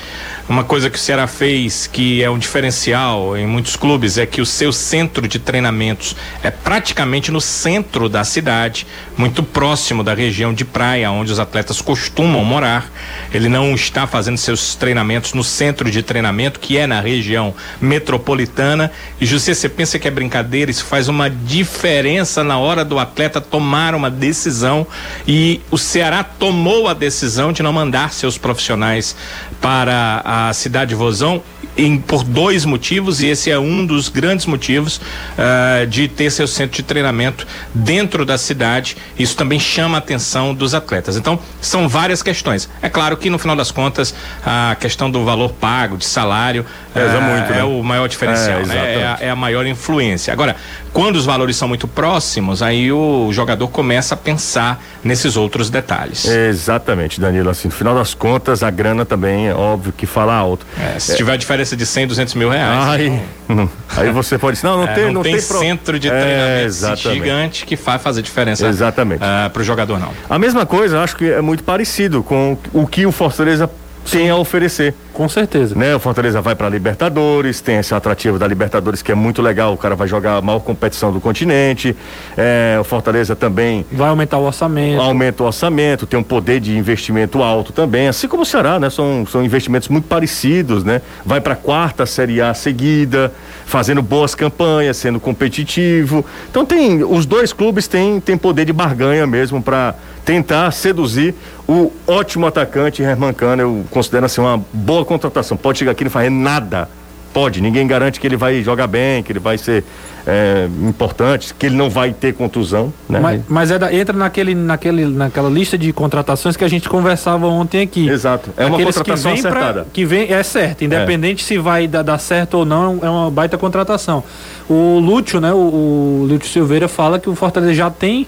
[0.46, 4.40] Uma coisa que o Ceará fez que é um diferencial em muitos clubes é que
[4.40, 10.52] o seu centro de treinamentos é praticamente no centro da cidade, muito próximo da região
[10.52, 12.90] de praia onde os atletas costumam morar.
[13.32, 18.90] Ele não está fazendo seus treinamentos no centro de treinamento, que é na região metropolitana.
[19.20, 20.70] E José, você pensa que é brincadeira?
[20.70, 24.86] Isso faz uma diferença na hora do atleta tomar uma decisão.
[25.32, 29.14] E o Ceará tomou a decisão de não mandar seus profissionais
[29.60, 31.40] para a cidade de Vozão
[31.76, 36.48] em, por dois motivos, e esse é um dos grandes motivos uh, de ter seu
[36.48, 38.96] centro de treinamento dentro da cidade.
[39.16, 41.16] Isso também chama a atenção dos atletas.
[41.16, 42.68] Então, são várias questões.
[42.82, 44.12] É claro que, no final das contas,
[44.44, 47.60] a questão do valor pago, de salário, uh, muito, né?
[47.60, 48.94] é o maior diferencial, é, né?
[48.94, 50.32] é, a, é a maior influência.
[50.32, 50.56] Agora,
[50.92, 56.24] quando os valores são muito próximos, aí o jogador começa a pensar nesses outros detalhes.
[56.24, 57.48] Exatamente, Danilo.
[57.50, 60.66] Assim, no final das contas, a grana também é óbvio que fala alto.
[60.78, 61.16] É, se é.
[61.16, 62.88] tiver a diferença de 100, 200 mil reais.
[62.88, 65.98] Aí, não, aí você pode dizer, não, não é, tem, não, não tem, tem centro
[65.98, 68.66] de treinamento é, gigante que vai fazer diferença.
[68.66, 69.22] Exatamente.
[69.22, 70.10] Uh, para o jogador não.
[70.28, 73.70] A mesma coisa, acho que é muito parecido com o que o Fortaleza
[74.10, 74.94] tem a oferecer.
[75.12, 75.74] Com certeza.
[75.74, 75.94] Né?
[75.94, 79.72] O Fortaleza vai para a Libertadores, tem esse atrativo da Libertadores que é muito legal,
[79.72, 81.96] o cara vai jogar a maior competição do continente.
[82.36, 83.84] É, o Fortaleza também.
[83.92, 85.00] Vai aumentar o orçamento.
[85.00, 88.90] Aumenta o orçamento, tem um poder de investimento alto também, assim como o Ceará, né?
[88.90, 91.02] São, são investimentos muito parecidos, né?
[91.24, 93.32] Vai para a quarta Série A seguida,
[93.66, 96.24] fazendo boas campanhas, sendo competitivo.
[96.50, 97.02] Então tem.
[97.04, 99.94] Os dois clubes têm, têm poder de barganha mesmo para
[100.24, 101.34] tentar seduzir
[101.68, 103.62] o ótimo atacante Herman Cano.
[103.62, 105.56] Eu considero assim uma boa contratação.
[105.56, 106.88] Pode chegar aqui e não fazer nada.
[107.32, 109.84] Pode, ninguém garante que ele vai jogar bem, que ele vai ser
[110.26, 112.92] é, importante, que ele não vai ter contusão.
[113.08, 113.20] Né?
[113.20, 117.46] Mas, mas é da, entra naquele, naquele, naquela lista de contratações que a gente conversava
[117.46, 118.08] ontem aqui.
[118.08, 118.50] Exato.
[118.56, 119.82] É uma Aqueles contratação que vem acertada.
[119.82, 121.46] Pra, que vem, é certo, independente é.
[121.46, 124.24] se vai dar, dar, certo ou não, é uma baita contratação.
[124.68, 125.52] O Lúcio, né?
[125.52, 128.26] O, o Lúcio Silveira fala que o Fortaleza já tem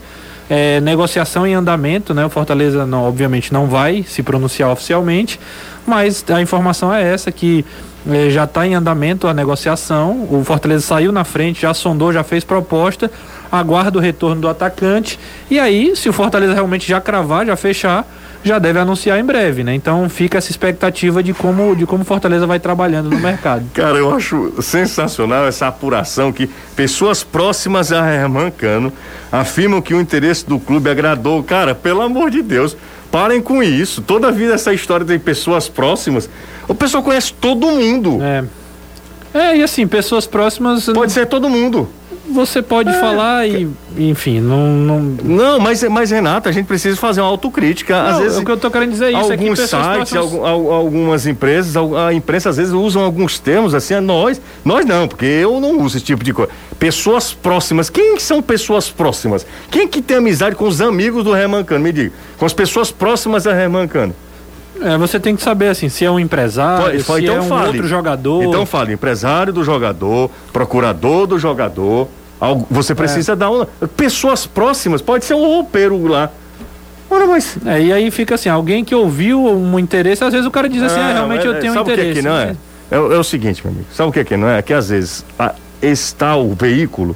[0.49, 2.25] é, negociação em andamento, né?
[2.25, 5.39] O Fortaleza não, obviamente não vai se pronunciar oficialmente,
[5.87, 7.65] mas a informação é essa que
[8.11, 10.27] é, já está em andamento a negociação.
[10.31, 13.11] O Fortaleza saiu na frente, já sondou, já fez proposta,
[13.51, 15.19] aguarda o retorno do atacante
[15.51, 18.07] e aí, se o Fortaleza realmente já cravar, já fechar,
[18.45, 19.75] já deve anunciar em breve, né?
[19.75, 23.65] Então fica essa expectativa de como de como Fortaleza vai trabalhando no mercado.
[23.75, 28.93] Cara, eu acho sensacional essa apuração que pessoas próximas a Herman Cano
[29.31, 31.43] afirmam que o interesse do clube agradou.
[31.43, 32.77] Cara, pelo amor de Deus,
[33.11, 34.03] parem com isso.
[34.03, 36.29] Toda vida essa história de pessoas próximas.
[36.67, 38.19] O pessoal conhece todo mundo.
[38.23, 38.45] É.
[39.35, 40.87] É, e assim, pessoas próximas.
[40.87, 41.89] Pode ser todo mundo
[42.33, 44.67] você pode é, falar e, enfim, não.
[44.67, 47.95] Não, não mas, mas, Renata, a gente precisa fazer uma autocrítica.
[47.95, 49.33] Não, às vezes, o que eu tô querendo dizer é isso.
[49.33, 50.35] Alguns é sites, próximas...
[50.35, 55.61] algumas empresas, a imprensa às vezes usam alguns termos assim, nós, nós não, porque eu
[55.61, 56.51] não uso esse tipo de coisa.
[56.79, 57.89] Pessoas próximas.
[57.89, 59.47] Quem são pessoas próximas?
[59.71, 61.85] Quem que tem amizade com os amigos do Remancano?
[61.85, 62.13] Me diga.
[62.39, 64.15] Com as pessoas próximas a Remancano.
[64.81, 67.49] É, você tem que saber assim, se é um empresário, pode, se então é um
[67.49, 67.67] fale.
[67.69, 68.43] outro jogador.
[68.43, 72.09] Então fale, empresário do jogador, procurador do jogador.
[72.71, 73.37] Você precisa é.
[73.37, 73.67] dar uma.
[73.97, 76.31] Pessoas próximas, pode ser um roupeiro lá.
[77.09, 77.59] Ora, mas...
[77.67, 80.83] É, e aí fica assim, alguém que ouviu um interesse, às vezes o cara diz
[80.83, 82.09] assim, ah, realmente eu tenho um interesse.
[82.09, 82.57] Que, que não é?
[82.91, 83.87] é, é o seguinte, meu amigo.
[83.93, 84.59] Sabe o que é que não é?
[84.59, 87.15] É que às vezes a, está o veículo,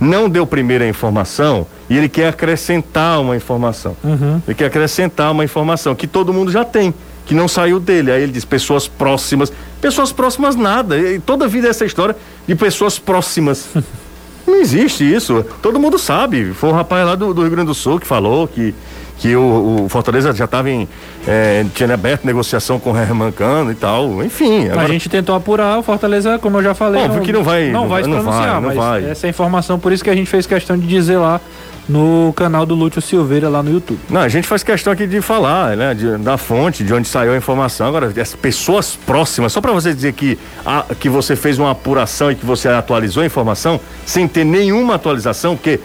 [0.00, 3.96] não deu primeira informação e ele quer acrescentar uma informação.
[4.02, 4.42] Uhum.
[4.46, 6.92] Ele quer acrescentar uma informação que todo mundo já tem,
[7.24, 8.10] que não saiu dele.
[8.10, 9.52] Aí ele diz pessoas próximas.
[9.80, 10.98] Pessoas próximas nada.
[10.98, 13.68] E toda vida é essa história de pessoas próximas.
[14.46, 15.44] não existe isso.
[15.60, 16.52] Todo mundo sabe.
[16.52, 18.74] Foi um rapaz lá do, do Rio Grande do Sul que falou que
[19.18, 20.86] que o, o Fortaleza já estava em.
[21.26, 24.22] É, tinha aberto negociação com o Herman Cano e tal.
[24.22, 24.68] Enfim.
[24.68, 24.86] Agora...
[24.86, 27.02] A gente tentou apurar, o Fortaleza, como eu já falei.
[27.02, 27.70] Óbvio não, que não vai.
[27.70, 29.10] Não, não vai se pronunciar, não vai, não vai.
[29.10, 31.40] essa é informação, por isso que a gente fez questão de dizer lá
[31.88, 34.00] no canal do Lúcio Silveira lá no YouTube.
[34.10, 37.32] Não, a gente faz questão aqui de falar, né, de, da fonte, de onde saiu
[37.32, 37.86] a informação.
[37.86, 42.30] Agora, as pessoas próximas, só para você dizer que, a, que você fez uma apuração
[42.30, 45.80] e que você atualizou a informação, sem ter nenhuma atualização, porque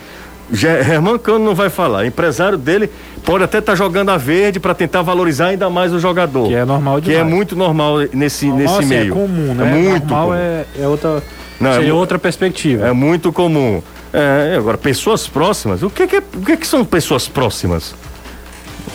[0.51, 1.99] Herman Cano não vai falar.
[1.99, 2.89] O empresário dele
[3.23, 6.47] pode até estar tá jogando a verde para tentar valorizar ainda mais o jogador.
[6.47, 7.19] Que é normal demais.
[7.19, 9.13] Que é muito normal nesse, normal, nesse assim, é meio.
[9.13, 9.63] É comum, né?
[9.63, 10.37] É muito normal comum.
[10.37, 11.23] É, é outra.
[11.59, 12.87] Não, é, outra perspectiva.
[12.87, 13.81] É muito comum.
[14.13, 15.83] É, agora, pessoas próximas.
[15.83, 17.95] O que, que, é, o que, que são pessoas próximas?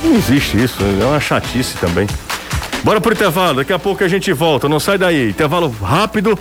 [0.02, 2.06] Não existe isso, é uma chatice também.
[2.84, 5.30] Bora pro intervalo, daqui a pouco a gente volta, não sai daí.
[5.30, 6.38] Intervalo rápido,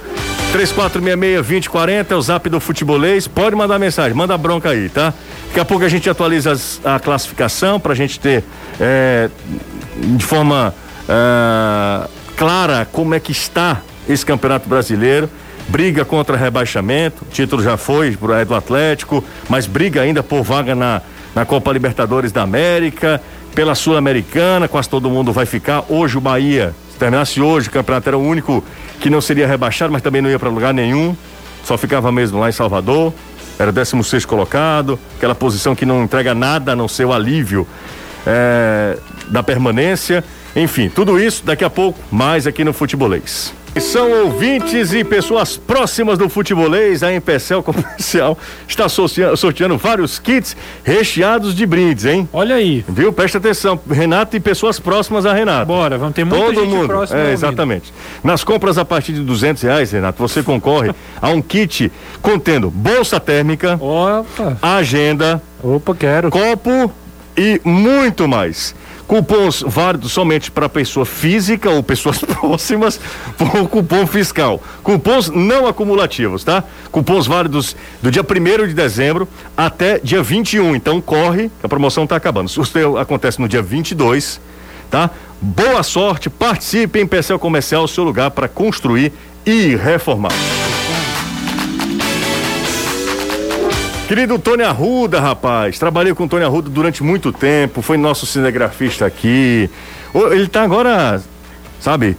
[0.53, 3.27] 3466-2040 é o zap do futebolês.
[3.27, 5.13] Pode mandar mensagem, manda bronca aí, tá?
[5.47, 8.43] Daqui a pouco a gente atualiza as, a classificação pra gente ter
[8.79, 9.29] é,
[9.97, 10.73] de forma
[11.09, 15.29] é, clara como é que está esse campeonato brasileiro.
[15.67, 21.01] Briga contra rebaixamento, título já foi é do Atlético, mas briga ainda por vaga na,
[21.33, 23.21] na Copa Libertadores da América
[23.55, 25.85] pela Sul-Americana, quase todo mundo vai ficar.
[25.87, 28.63] Hoje o Bahia, se terminasse hoje, o campeonato era o único
[28.99, 31.15] que não seria rebaixado, mas também não ia para lugar nenhum.
[31.63, 33.13] Só ficava mesmo lá em Salvador.
[33.57, 37.65] Era 16 colocado, aquela posição que não entrega nada a não ser o alívio
[38.27, 38.97] é,
[39.29, 40.21] da permanência.
[40.53, 43.53] Enfim, tudo isso daqui a pouco, mais aqui no Futebolês.
[43.79, 47.03] São ouvintes e pessoas próximas do futebolês.
[47.03, 52.27] A Empecel Comercial está sorteando vários kits recheados de brindes, hein?
[52.31, 52.85] Olha aí.
[52.87, 53.11] Viu?
[53.11, 53.77] Presta atenção.
[53.89, 55.65] Renato e pessoas próximas a Renato.
[55.67, 56.87] Bora, vamos ter muita Todo gente mundo.
[56.87, 57.19] próxima.
[57.19, 57.93] É, exatamente.
[58.23, 63.19] Nas compras a partir de duzentos reais, Renato, você concorre a um kit contendo bolsa
[63.19, 64.57] térmica, Opa.
[64.61, 66.29] agenda, Opa, quero.
[66.31, 66.91] copo
[67.37, 68.73] e muito mais.
[69.07, 72.99] Cupons válidos somente para pessoa física ou pessoas próximas
[73.37, 74.61] por cupom fiscal.
[74.83, 76.63] Cupons não acumulativos, tá?
[76.91, 80.75] Cupons válidos do dia 1 de dezembro até dia 21.
[80.75, 82.47] Então corre, a promoção está acabando.
[82.47, 84.41] O sorteio acontece no dia 22,
[84.89, 85.09] tá?
[85.39, 89.11] Boa sorte, participe em PCL Comercial, seu lugar para construir
[89.45, 90.33] e reformar.
[94.07, 95.79] Querido Tony Arruda, rapaz.
[95.79, 97.81] Trabalhei com o Tony Arruda durante muito tempo.
[97.81, 99.67] Foi nosso cinegrafista aqui.
[100.13, 101.19] Ele tá agora,
[101.79, 102.15] sabe?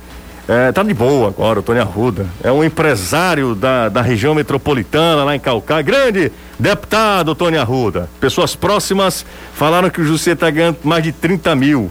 [0.49, 2.27] É, tá de boa agora, o Tony Arruda.
[2.43, 5.83] É um empresário da, da região metropolitana, lá em Calcaia.
[5.83, 8.09] Grande deputado Tony Arruda.
[8.19, 11.91] Pessoas próximas falaram que o José tá ganhando mais de 30 mil.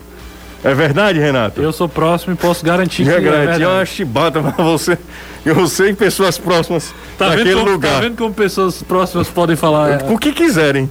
[0.65, 1.61] É verdade, Renato?
[1.61, 3.61] Eu sou próximo e posso garantir que é verdade.
[3.61, 4.97] É uma chibata pra você.
[5.45, 7.93] Eu sei pessoas próximas tá daquele como, lugar.
[7.93, 10.01] Tá vendo como pessoas próximas podem falar?
[10.01, 10.11] É...
[10.11, 10.89] O que quiserem.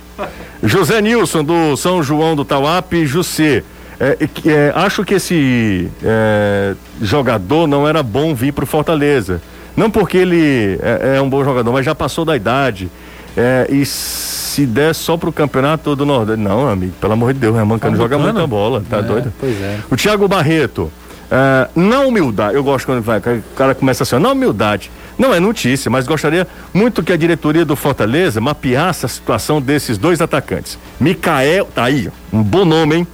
[0.62, 3.64] José Nilson, do São João do Tauap, José.
[3.98, 9.42] É, é, acho que esse é, jogador não era bom vir pro Fortaleza.
[9.76, 12.88] Não porque ele é, é, um bom jogador, mas já passou da idade.
[13.36, 16.40] É, e se der só pro campeonato do Nordeste.
[16.40, 19.32] Não, amigo, pelo amor de Deus, Herman Cano joga muita bola, tá É, doido?
[19.40, 19.80] Pois é.
[19.90, 20.90] O Thiago Barreto.
[21.30, 24.90] é, na humildade, eu gosto quando vai, o cara começa assim, na humildade.
[25.18, 29.96] Não é notícia, mas gostaria muito que a diretoria do Fortaleza mapeasse a situação desses
[29.98, 30.78] dois atacantes.
[31.00, 33.06] Micael, tá aí, um bom nome, hein?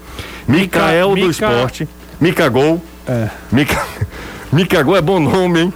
[0.48, 1.88] Micael do Mica- esporte.
[2.20, 2.82] Micagol.
[3.06, 3.28] É.
[3.52, 3.82] Mica,
[4.52, 5.72] Micagol é bom nome, hein?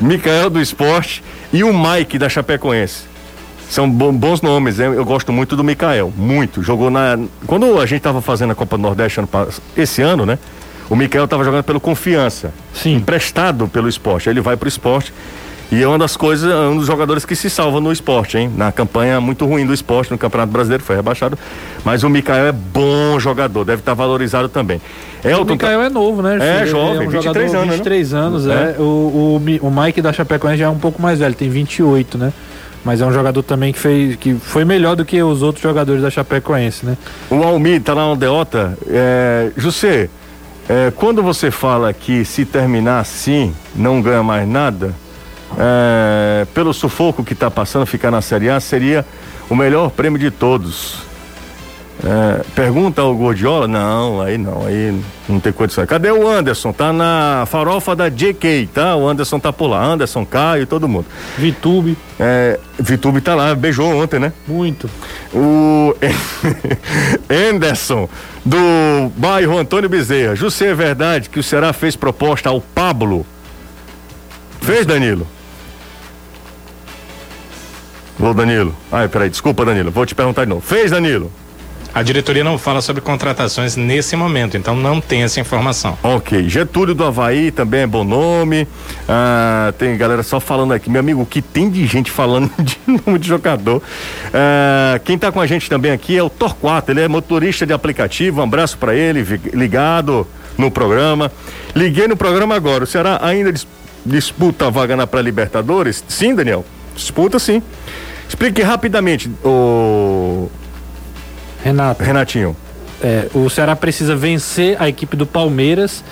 [0.00, 1.22] Micael do esporte
[1.52, 3.04] e o Mike da Chapecoense.
[3.68, 6.62] São bo- bons nomes, eu gosto muito do Mikael, muito.
[6.62, 7.18] Jogou na.
[7.46, 9.28] Quando a gente estava fazendo a Copa do Nordeste ano
[9.76, 10.38] esse ano, né?
[10.88, 12.94] O Mikael estava jogando pelo Confiança, Sim.
[12.94, 14.28] emprestado pelo esporte.
[14.28, 15.12] Aí ele vai pro esporte
[15.72, 18.48] e é uma das coisas, é um dos jogadores que se salva no esporte, hein?
[18.56, 21.36] Na campanha muito ruim do esporte no Campeonato Brasileiro, foi rebaixado.
[21.84, 24.80] Mas o Mikael é bom jogador, deve estar valorizado também.
[25.24, 25.54] O Elton.
[25.54, 26.38] Mikael é novo, né?
[26.40, 27.72] É, Ele jovem, um 23 jogador, anos, né?
[27.72, 28.52] 23 anos, É.
[28.52, 28.76] é.
[28.80, 32.32] O, o, o Mike da Chapecoense já é um pouco mais velho, tem 28, né?
[32.86, 36.02] Mas é um jogador também que fez que foi melhor do que os outros jogadores
[36.02, 36.96] da Chapecoense, né?
[37.28, 38.78] O Almir tá lá no Deota.
[38.86, 40.08] É, José,
[40.68, 44.94] é, quando você fala que se terminar assim, não ganha mais nada,
[45.58, 49.04] é, pelo sufoco que está passando, ficar na Série A seria
[49.50, 51.00] o melhor prêmio de todos.
[52.04, 53.66] É, pergunta ao Gordiola?
[53.66, 55.86] Não, aí não, aí não tem condição.
[55.86, 56.72] Cadê o Anderson?
[56.72, 58.94] Tá na farofa da JK, tá?
[58.96, 59.82] O Anderson tá por lá.
[59.82, 61.06] Anderson, Caio, todo mundo.
[61.38, 61.96] Vitube.
[62.20, 64.32] É, Vitube tá lá, beijou ontem, né?
[64.46, 64.90] Muito.
[65.32, 65.94] O
[67.50, 68.08] Anderson,
[68.44, 70.34] do bairro Antônio Bezerra.
[70.34, 73.24] José, é verdade que o Ceará fez proposta ao Pablo?
[74.60, 75.26] Fez, Danilo?
[78.20, 78.74] Ô, Danilo.
[78.92, 79.90] Ai, peraí, desculpa, Danilo.
[79.90, 80.60] Vou te perguntar de novo.
[80.60, 81.30] Fez, Danilo?
[81.96, 85.96] A diretoria não fala sobre contratações nesse momento, então não tem essa informação.
[86.02, 86.46] Ok.
[86.46, 88.68] Getúlio do Havaí também é bom nome.
[89.08, 90.90] Ah, tem galera só falando aqui.
[90.90, 93.82] Meu amigo, o que tem de gente falando de nome de jogador.
[94.34, 96.90] Ah, quem está com a gente também aqui é o Torquato.
[96.90, 98.42] Ele é motorista de aplicativo.
[98.42, 100.26] Um abraço para ele, ligado
[100.58, 101.32] no programa.
[101.74, 102.84] Liguei no programa agora.
[102.84, 103.66] O Ceará ainda dis
[104.04, 106.04] disputa a vaga na pré-Libertadores?
[106.06, 106.62] Sim, Daniel.
[106.94, 107.62] Disputa sim.
[108.28, 109.85] Explique rapidamente, o.
[111.66, 112.04] Renato.
[112.04, 112.56] Renatinho.
[113.02, 116.02] É, o Ceará precisa vencer a equipe do Palmeiras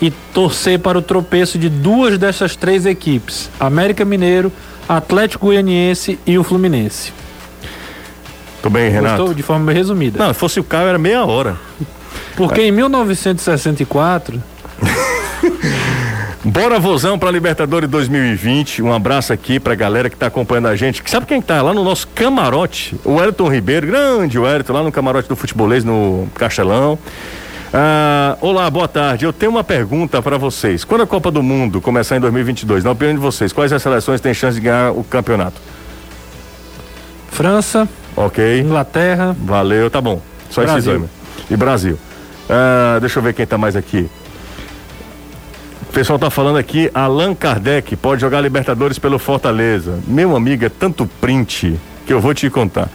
[0.00, 4.50] e torcer para o tropeço de duas dessas três equipes: América Mineiro,
[4.88, 7.12] Atlético Goianiense e o Fluminense.
[8.62, 9.16] Tudo bem, Renato.
[9.18, 10.18] Gostou de forma resumida.
[10.18, 11.56] Não, se fosse o Caio era meia hora.
[12.34, 12.68] Porque é.
[12.68, 14.42] em 1964
[16.44, 18.82] Bora vozão para Libertadores 2020.
[18.82, 21.02] Um abraço aqui pra galera que tá acompanhando a gente.
[21.06, 23.00] Sabe quem tá lá no nosso camarote?
[23.02, 26.98] O Elton Ribeiro, grande o Elton, lá no camarote do futebolês no Castelão.
[27.72, 29.24] Ah, olá, boa tarde.
[29.24, 30.84] Eu tenho uma pergunta para vocês.
[30.84, 34.20] Quando a Copa do Mundo começar em 2022, na opinião de vocês, quais as seleções
[34.20, 35.58] têm chance de ganhar o campeonato?
[37.30, 37.88] França.
[38.14, 38.60] Ok.
[38.60, 39.34] Inglaterra.
[39.40, 40.20] Valeu, tá bom.
[40.50, 40.78] Só Brasil.
[40.78, 41.10] esses dois.
[41.50, 41.98] E Brasil.
[42.50, 44.10] Ah, deixa eu ver quem tá mais aqui.
[45.94, 50.00] O pessoal tá falando aqui, Allan Kardec pode jogar Libertadores pelo Fortaleza.
[50.08, 52.90] Meu amigo, é tanto print que eu vou te contar.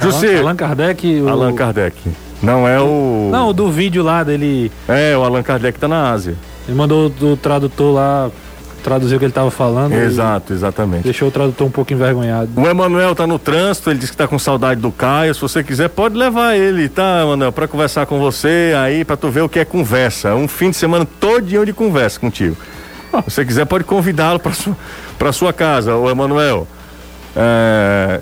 [0.00, 0.40] José.
[0.40, 1.20] Allan Kardec.
[1.20, 1.28] O...
[1.28, 1.96] Allan Kardec.
[2.42, 3.28] Não é o.
[3.30, 4.72] Não, do vídeo lá dele.
[4.88, 6.34] É, o Allan Kardec tá na Ásia.
[6.66, 8.28] Ele mandou o tradutor lá
[8.86, 9.92] traduzir o que ele estava falando.
[9.92, 11.02] Exato, exatamente.
[11.02, 12.48] Deixou o tradutor um pouco envergonhado.
[12.54, 15.34] O Emanuel tá no trânsito, ele disse que tá com saudade do Caio.
[15.34, 19.28] Se você quiser, pode levar ele, tá, Emanuel, para conversar com você aí, para tu
[19.28, 20.36] ver o que é conversa.
[20.36, 22.56] Um fim de semana todinho de conversa contigo.
[23.24, 24.76] Se você quiser, pode convidá-lo para sua,
[25.18, 26.68] pra sua casa, o Emanuel.
[27.34, 28.20] É...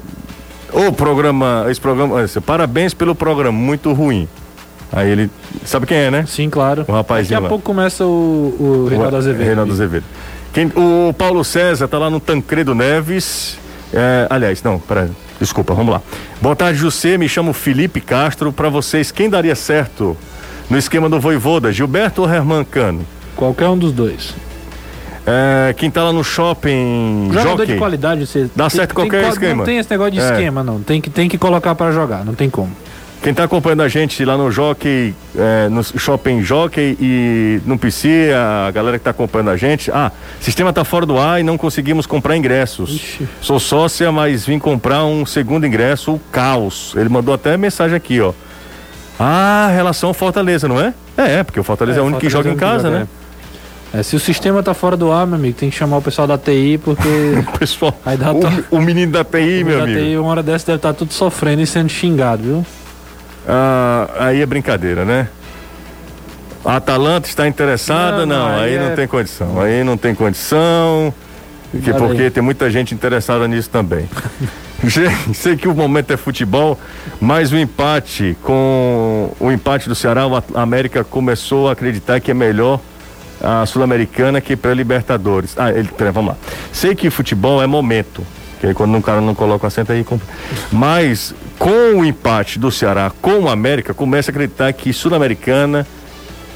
[0.73, 4.27] O programa, esse programa, parabéns pelo programa, muito ruim.
[4.91, 5.31] Aí ele,
[5.65, 6.25] sabe quem é, né?
[6.27, 6.85] Sim, claro.
[6.89, 7.49] O rapazinho Daqui a lá.
[7.49, 9.47] pouco começa o, o Reinaldo Azevedo.
[9.47, 10.05] Reinaldo Azevedo.
[10.55, 13.59] Quem, o Paulo César tá lá no Tancredo Neves.
[13.93, 15.11] É, aliás, não, peraí.
[15.41, 16.01] Desculpa, vamos lá.
[16.41, 17.19] Boa tarde, José.
[17.19, 18.53] Me chamo Felipe Castro.
[18.53, 20.17] Para vocês, quem daria certo
[20.71, 23.05] no esquema do Voivoda, Gilberto ou Herman Cano?
[23.35, 24.33] Qualquer um dos dois.
[25.27, 27.31] É, quem tá lá no shopping.
[27.33, 28.49] Jogador Jockey, de qualidade, você.
[28.55, 29.57] Dá tem, certo qualquer tem, esquema.
[29.57, 30.25] Não tem esse negócio de é.
[30.25, 30.81] esquema, não.
[30.81, 32.71] Tem que, tem que colocar para jogar, não tem como.
[33.25, 38.31] Quem está acompanhando a gente lá no Jockey, é, no Shopping Jockey e no PC,
[38.37, 39.91] a galera que está acompanhando a gente.
[39.91, 42.91] Ah, sistema está fora do ar e não conseguimos comprar ingressos.
[42.91, 43.29] Ixi.
[43.41, 46.93] Sou sócia, mas vim comprar um segundo ingresso, o caos.
[46.97, 48.35] Ele mandou até mensagem aqui, ó.
[49.19, 50.93] Ah, relação Fortaleza, não é?
[51.17, 53.09] É, porque o Fortaleza é, é o único que joga é em casa, né?
[53.95, 56.29] É, se o sistema tá fora do ar, meu amigo, tem que chamar o pessoal
[56.29, 57.09] da TI, porque.
[57.41, 57.99] o pessoal.
[58.05, 59.99] Aí dá o, o menino da TI, o meu da amigo.
[59.99, 62.67] TI, uma hora dessa deve estar tá tudo sofrendo e sendo xingado, viu?
[63.47, 65.29] Ah, aí é brincadeira, né?
[66.65, 68.25] A Atalanta está interessada?
[68.25, 68.89] Não, não, não aí, aí é...
[68.89, 69.61] não tem condição.
[69.61, 71.13] Aí não tem condição.
[71.83, 74.09] Que, porque tem muita gente interessada nisso também.
[75.35, 76.79] Sei que o momento é futebol,
[77.21, 80.23] mas o empate com o empate do Ceará,
[80.55, 82.81] a América começou a acreditar que é melhor
[83.43, 85.55] a Sul-Americana que para Libertadores.
[85.59, 86.37] Ah, ele, pera, vamos lá.
[86.73, 88.25] Sei que futebol é momento,
[88.61, 90.05] que aí quando um cara não coloca o assento aí.
[90.71, 95.87] Mas com o empate do Ceará com o América, começa a acreditar que Sul-Americana.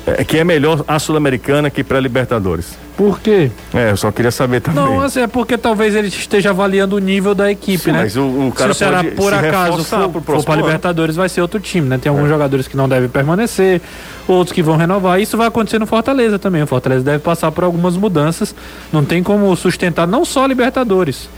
[0.07, 2.79] É, que é melhor a Sul-Americana que pré-Libertadores.
[2.97, 3.51] Por quê?
[3.75, 4.83] É, eu só queria saber também.
[4.83, 8.01] Não, assim, é porque talvez ele esteja avaliando o nível da equipe, Sim, né?
[8.03, 11.43] Mas o, o cara se o Ceará, por acaso, for, for para Libertadores, vai ser
[11.43, 11.99] outro time, né?
[11.99, 12.29] Tem alguns é.
[12.29, 13.81] jogadores que não devem permanecer,
[14.27, 15.21] outros que vão renovar.
[15.21, 16.63] Isso vai acontecer no Fortaleza também.
[16.63, 18.53] O Fortaleza deve passar por algumas mudanças.
[18.93, 21.29] Não tem como sustentar não só a Libertadores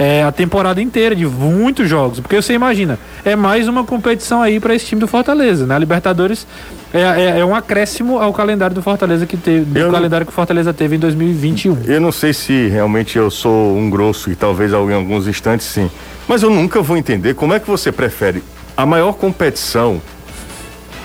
[0.00, 2.20] é, a temporada inteira de muitos jogos.
[2.20, 5.74] Porque você imagina, é mais uma competição aí para esse time do Fortaleza, né?
[5.74, 6.46] A Libertadores
[6.90, 10.26] é, é, é, um acréscimo ao calendário do Fortaleza que teve, do eu calendário não,
[10.26, 11.82] que o Fortaleza teve em 2021.
[11.84, 15.90] Eu não sei se realmente eu sou um grosso e talvez em alguns instantes sim,
[16.26, 18.42] mas eu nunca vou entender como é que você prefere
[18.74, 20.00] a maior competição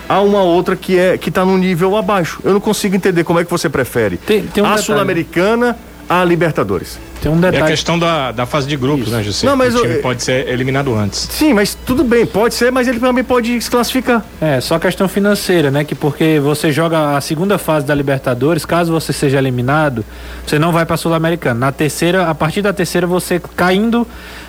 [0.08, 2.40] a uma outra que é que está no nível abaixo.
[2.46, 4.16] Eu não consigo entender como é que você prefere.
[4.16, 5.76] Tem, tem um a Sul-Americana
[6.10, 7.00] à Libertadores.
[7.22, 7.72] Tem um É a detalhe.
[7.72, 9.48] questão da, da fase de grupos, né, José?
[9.48, 11.28] Não, mas o time eu- pode ser eliminado antes.
[11.32, 14.24] Sim, mas tudo bem, pode ser, mas ele também pode se classificar.
[14.40, 15.84] É, só questão financeira, né?
[15.84, 20.06] Que porque você joga a segunda fase da Libertadores, caso você seja eliminado,
[20.46, 21.60] você não vai pra Sul-Americana.
[21.60, 24.06] Na terceira, a partir da terceira, você caindo,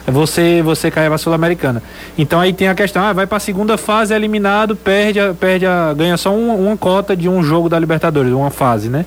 [0.07, 1.83] você você cai pra Sul-Americana.
[2.19, 5.65] Então aí tem a questão, ah, vai pra segunda fase, é eliminado, perde, a- perde
[5.65, 9.07] a, ganha só um- uma cota de um jogo da Libertadores, uma fase, né?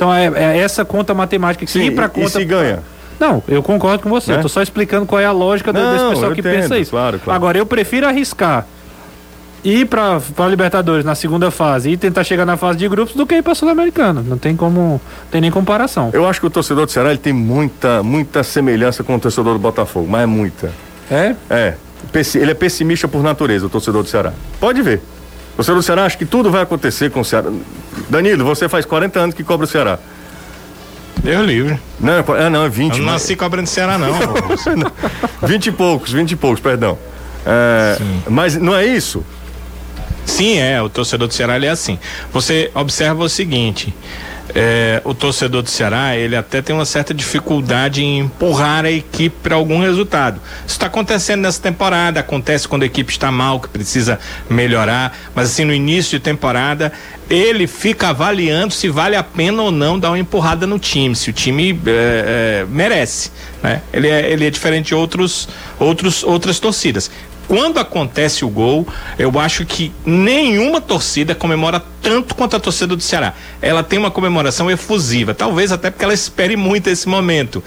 [0.00, 2.20] Então é, é essa conta matemática que ir e- conta.
[2.22, 2.78] e se ganha?
[3.18, 4.32] Não, eu concordo com você.
[4.32, 4.38] Né?
[4.40, 6.90] Tô só explicando qual é a lógica Não, desse pessoal que entendo, pensa isso.
[6.92, 7.36] claro, claro.
[7.36, 8.66] Agora, eu prefiro arriscar
[9.62, 13.26] ir pra, pra Libertadores na segunda fase e tentar chegar na fase de grupos do
[13.26, 14.24] que ir pra Sul-Americana.
[14.26, 14.98] Não tem como.
[15.30, 16.08] tem nem comparação.
[16.14, 19.52] Eu acho que o torcedor do Ceará ele tem muita, muita semelhança com o torcedor
[19.52, 20.72] do Botafogo, mas é muita.
[21.10, 21.34] É?
[21.50, 21.74] É.
[22.36, 24.32] Ele é pessimista por natureza, o torcedor do Ceará.
[24.58, 25.02] Pode ver.
[25.60, 27.50] Torcedor do Ceará acha que tudo vai acontecer com o Ceará.
[28.08, 29.98] Danilo, você faz 40 anos que cobra o Ceará.
[31.22, 31.78] Deus livre.
[32.00, 32.92] Não, é, é, não, é 20.
[32.92, 34.14] Eu não mas- nasci cobrando Ceará, não.
[34.14, 34.70] Augusto.
[35.42, 36.98] 20 e poucos, 20 e poucos, perdão.
[37.44, 37.98] É,
[38.28, 39.22] mas não é isso?
[40.24, 40.80] Sim, é.
[40.80, 41.98] O torcedor do Ceará é assim.
[42.32, 43.94] Você observa o seguinte:
[44.54, 49.36] é, o torcedor do Ceará ele até tem uma certa dificuldade em empurrar a equipe
[49.42, 50.40] para algum resultado.
[50.60, 52.20] Isso está acontecendo nessa temporada.
[52.20, 55.16] Acontece quando a equipe está mal, que precisa melhorar.
[55.34, 56.92] Mas assim no início de temporada
[57.30, 61.30] ele fica avaliando se vale a pena ou não dar uma empurrada no time, se
[61.30, 63.30] o time é, é, merece.
[63.62, 63.80] Né?
[63.92, 65.48] Ele, é, ele é diferente de outros,
[65.78, 67.08] outros, outras torcidas.
[67.50, 68.86] Quando acontece o gol,
[69.18, 73.34] eu acho que nenhuma torcida comemora tanto quanto a torcida do Ceará.
[73.60, 77.60] Ela tem uma comemoração efusiva, talvez até porque ela espere muito esse momento.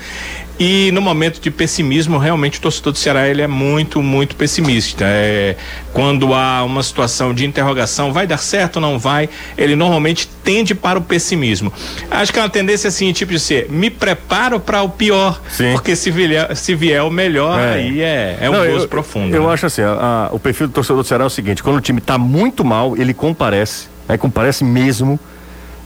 [0.59, 5.03] E no momento de pessimismo, realmente o torcedor do Ceará ele é muito, muito pessimista.
[5.07, 5.55] É,
[5.91, 9.27] quando há uma situação de interrogação, vai dar certo ou não vai,
[9.57, 11.73] ele normalmente tende para o pessimismo.
[12.09, 15.71] Acho que é uma tendência assim, tipo de ser, me preparo para o pior, Sim.
[15.73, 17.73] porque se vier, se vier o melhor, É.
[17.73, 19.35] aí é, é um Não, gozo eu, profundo.
[19.35, 19.53] Eu né?
[19.53, 21.81] acho assim, a- a- o perfil do torcedor do Ceará é o seguinte, quando o
[21.81, 25.19] time tá muito mal, ele comparece, né, comparece mesmo.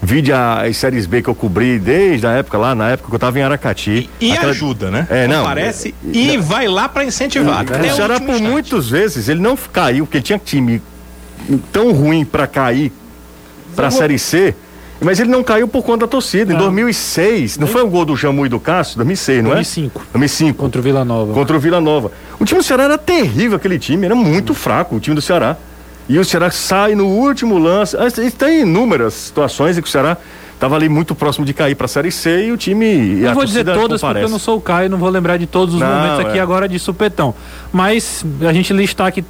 [0.02, 3.16] Vide a- as séries B que eu cobri desde a época lá, na época que
[3.16, 4.10] eu tava em Aracati.
[4.22, 5.08] E Aquela- ajuda, né?
[5.10, 7.66] É, não, Parece é, e vai lá para incentivar.
[7.66, 8.44] O Ceará, por instante.
[8.50, 10.82] muitas vezes, ele não caiu, porque ele tinha time
[11.72, 12.92] tão ruim pra cair
[13.76, 14.54] pra Série C,
[15.02, 16.52] mas ele não caiu por conta da torcida.
[16.54, 16.62] Em Não.
[16.66, 18.98] 2006, não foi um gol do Jamu e do Cássio?
[18.98, 19.56] 2006, não é?
[19.56, 20.02] 2005.
[20.14, 20.58] 2005.
[20.60, 21.34] Contra o Vila Nova.
[21.34, 22.12] Contra o Vila Nova.
[22.40, 25.58] O time do Ceará era terrível, aquele time, era muito fraco o time do Ceará.
[26.10, 27.96] E o Ceará sai no último lance.
[27.98, 30.18] Ah, Tem inúmeras situações em que o Ceará
[30.54, 32.96] estava ali muito próximo de cair para a Série C e o time.
[33.22, 34.26] Não vou dizer todas porque comparece.
[34.26, 36.42] eu não sou o Caio, não vou lembrar de todos os Não, momentos aqui é.
[36.42, 37.34] agora de supetão.
[37.72, 39.24] Mas a gente listar aqui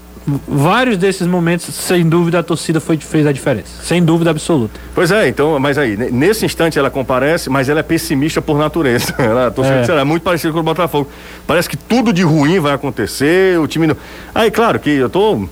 [0.47, 3.81] vários desses momentos, sem dúvida a torcida foi, fez a diferença.
[3.81, 4.77] Sem dúvida absoluta.
[4.93, 8.57] Pois é, então, mas aí, ne- nesse instante ela comparece, mas ela é pessimista por
[8.57, 9.13] natureza.
[9.19, 9.83] Ela, a torcida É.
[9.85, 11.09] Ceará é muito parecida com o Botafogo.
[11.47, 13.95] Parece que tudo de ruim vai acontecer, o time não.
[14.35, 15.47] Aí, claro que eu tô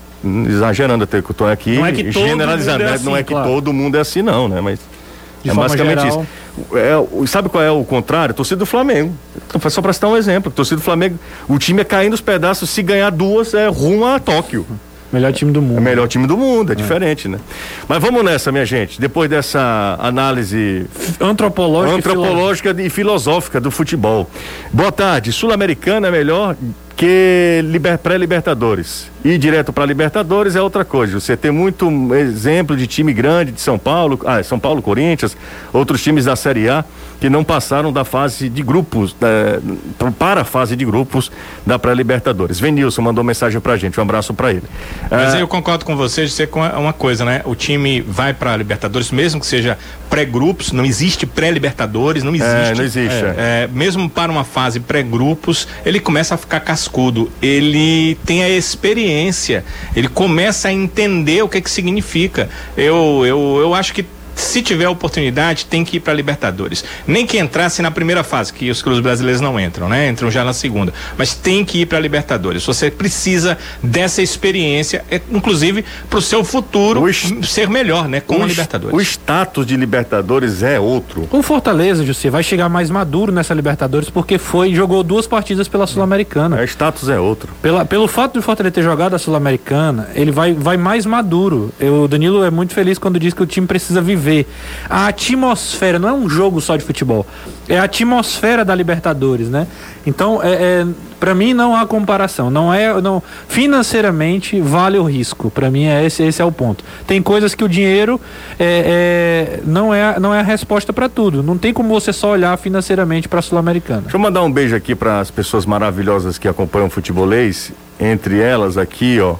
[0.47, 2.99] exagerando até que eu tô aqui, Não é que generalizando, é né?
[3.03, 3.49] não assim, é que claro.
[3.49, 4.59] todo mundo é assim, não, né?
[4.61, 4.79] Mas
[5.43, 6.25] De é basicamente geral.
[6.57, 6.77] isso.
[6.77, 8.33] É, sabe qual é o contrário?
[8.33, 9.13] Torcida do Flamengo.
[9.47, 10.51] Então, Só para citar um exemplo.
[10.51, 14.19] Torcida do Flamengo, o time é caindo os pedaços, se ganhar duas, é rumo a
[14.19, 14.65] Tóquio.
[15.15, 15.77] Melhor time do mundo.
[15.77, 17.39] É o melhor time do mundo, é, diferente, né?
[17.87, 18.99] Mas vamos nessa, minha gente.
[18.99, 20.85] Depois dessa análise
[21.21, 21.95] Antropológico.
[21.95, 24.29] e antropológica e filosófica do futebol.
[24.73, 25.31] Boa tarde.
[25.31, 26.53] Sul-Americana é melhor
[26.97, 29.09] que liber- pré-Libertadores.
[29.23, 31.17] Ir direto para Libertadores é outra coisa.
[31.17, 35.35] Você tem muito exemplo de time grande de São Paulo, ah, São Paulo, Corinthians,
[35.71, 36.83] outros times da Série A
[37.19, 39.59] que não passaram da fase de grupos, eh,
[40.19, 41.31] para a fase de grupos
[41.65, 42.59] da pré-Libertadores.
[42.59, 43.99] Venilson mandou mensagem pra gente.
[43.99, 44.63] Um abraço para ele.
[45.09, 47.41] Mas Ah, aí eu concordo com você ser com uma coisa, né?
[47.45, 49.77] O time vai para Libertadores, mesmo que seja
[50.09, 52.75] pré-grupos, não existe pré-Libertadores, não existe.
[52.75, 57.31] não existe, É, é, mesmo para uma fase pré-grupos, ele começa a ficar cascudo.
[57.41, 59.63] Ele tem a experiência,
[59.95, 62.49] ele começa a entender o que que significa.
[62.77, 64.05] Eu, eu, eu acho que
[64.35, 66.83] se tiver oportunidade, tem que ir para Libertadores.
[67.07, 70.09] Nem que entrasse na primeira fase, que os clubes brasileiros não entram, né?
[70.09, 70.93] Entram já na segunda.
[71.17, 72.65] Mas tem que ir para Libertadores.
[72.65, 78.19] Você precisa dessa experiência, é, inclusive para o seu futuro O ser melhor, né?
[78.19, 78.95] Com o a es- Libertadores.
[78.97, 81.27] O status de Libertadores é outro.
[81.31, 85.87] O Fortaleza, José, vai chegar mais maduro nessa Libertadores porque foi jogou duas partidas pela
[85.87, 86.57] Sul-Americana.
[86.59, 87.53] O status é outro.
[87.61, 91.71] Pela, pelo fato do Fortaleza ter jogado a Sul-Americana, ele vai, vai mais maduro.
[91.79, 94.47] Eu, o Danilo é muito feliz quando diz que o time precisa viver ver
[94.89, 97.25] a atmosfera, não é um jogo só de futebol,
[97.69, 99.67] é a atmosfera da Libertadores, né?
[100.05, 100.85] Então, é, é
[101.19, 105.49] para mim não há comparação, não é, não financeiramente vale o risco.
[105.49, 106.83] Para mim é esse, esse é o ponto.
[107.07, 108.19] Tem coisas que o dinheiro
[108.59, 111.41] é, é não é não é a resposta para tudo.
[111.41, 114.01] Não tem como você só olhar financeiramente para a sul-americana.
[114.01, 118.39] Deixa eu mandar um beijo aqui para as pessoas maravilhosas que acompanham o futebolês, entre
[118.39, 119.35] elas aqui, ó.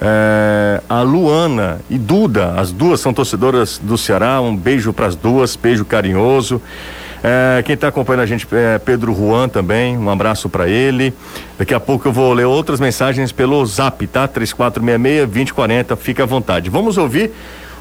[0.00, 4.40] É, a Luana e Duda, as duas são torcedoras do Ceará.
[4.40, 6.60] Um beijo para as duas, beijo carinhoso.
[7.22, 11.12] É, quem está acompanhando a gente é Pedro Juan também, um abraço para ele.
[11.58, 14.28] Daqui a pouco eu vou ler outras mensagens pelo zap, tá?
[14.28, 16.70] 3466-2040, fica à vontade.
[16.70, 17.32] Vamos ouvir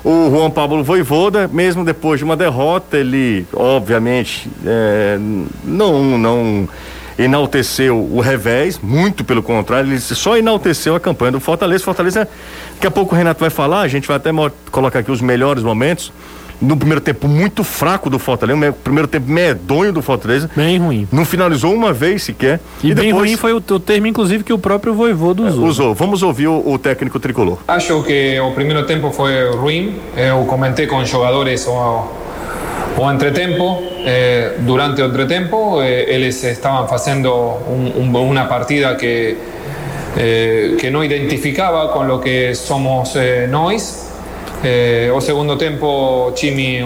[0.03, 5.19] o Juan Pablo Voivoda, mesmo depois de uma derrota, ele, obviamente, é,
[5.63, 6.69] não, não
[7.17, 11.83] enalteceu o revés, muito pelo contrário, ele só enalteceu a campanha do Fortaleza.
[11.83, 12.27] Fortaleza,
[12.73, 14.31] daqui a pouco o Renato vai falar, a gente vai até
[14.71, 16.11] colocar aqui os melhores momentos.
[16.61, 20.49] No primeiro tempo muito fraco do Fortaleza, o primeiro tempo medonho do Fortaleza.
[20.55, 21.05] Bem ruim.
[21.11, 22.61] Não finalizou uma vez sequer.
[22.81, 23.29] E, e bem depois...
[23.29, 25.65] ruim foi o, o, termo, inclusive, que o próprio Voivodo usou.
[25.65, 25.93] É, usou.
[25.93, 27.57] Vamos ouvir o, o, técnico tricolor.
[27.67, 29.95] Acho que o primeiro tempo foi ruim.
[30.15, 32.07] Eu comentei com os jogadores o,
[32.97, 33.81] o entretempo.
[34.05, 39.37] Eh, durante o entretempo, eh, eles estavam fazendo um, um, uma partida que,
[40.17, 43.49] eh, que não identificava com o que somos eh.
[44.63, 46.81] Eh, o segundo tiempo Chimi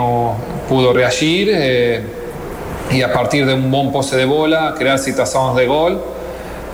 [0.68, 2.01] pudo reagir eh,
[3.03, 6.01] a partir de un buen pose de bola crear situaciones de gol.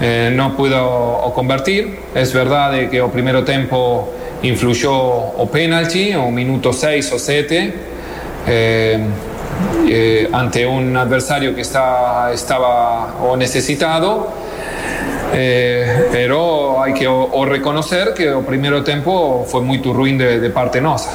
[0.02, 2.00] Eh, no pudo convertir.
[2.16, 4.10] Es verdad que el primer tiempo
[4.42, 7.74] influyó o penalti, o minuto 6 o 7,
[10.34, 14.28] ante un adversario que está, estaba o necesitado.
[15.34, 20.40] Eh, pero hay que o, o, reconocer que o primeiro tempo foi muito ruim de,
[20.40, 21.10] de parte nossa.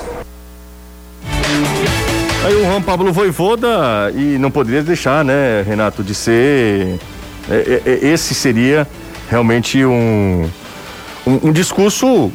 [2.45, 6.99] Aí o Juan Pablo Voivoda, e não poderia deixar, né, Renato, de ser.
[7.51, 8.87] É, é, esse seria
[9.31, 10.49] realmente um,
[11.26, 12.31] um, um discurso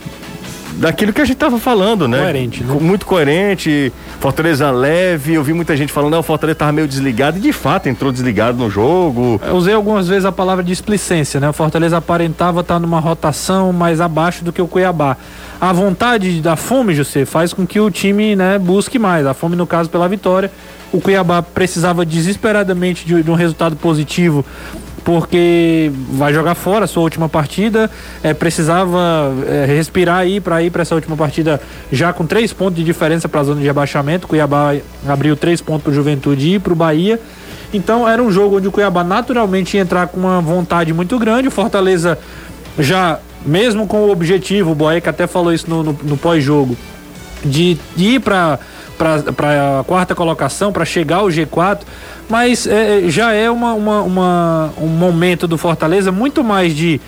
[0.75, 2.19] daquilo que a gente estava falando, né?
[2.19, 2.77] Coerente, né?
[2.79, 7.37] Muito coerente, Fortaleza leve, eu vi muita gente falando, não, o Fortaleza estava meio desligado,
[7.37, 9.39] e de fato entrou desligado no jogo.
[9.45, 11.49] Eu usei algumas vezes a palavra displicência, né?
[11.49, 15.17] O Fortaleza aparentava estar numa rotação mais abaixo do que o Cuiabá.
[15.59, 19.25] A vontade da fome, José, faz com que o time, né, busque mais.
[19.25, 20.51] A fome, no caso, pela vitória.
[20.91, 24.45] O Cuiabá precisava desesperadamente de, de um resultado positivo
[25.05, 27.89] porque vai jogar fora a sua última partida,
[28.23, 32.77] é, precisava é, respirar aí para ir para essa última partida já com três pontos
[32.77, 34.27] de diferença para a zona de rebaixamento.
[34.27, 34.73] Cuiabá
[35.07, 37.21] abriu três pontos para o Juventude e para o Bahia.
[37.71, 41.49] Então era um jogo onde o Cuiabá naturalmente ia entrar com uma vontade muito grande.
[41.49, 42.17] O Fortaleza
[42.79, 46.75] já, mesmo com o objetivo, o Boeck até falou isso no, no, no pós-jogo,
[47.43, 48.57] de ir para
[48.97, 51.79] para a quarta colocação, para chegar ao G4,
[52.29, 56.99] mas é, é, já é uma, uma, uma, um momento do Fortaleza muito mais de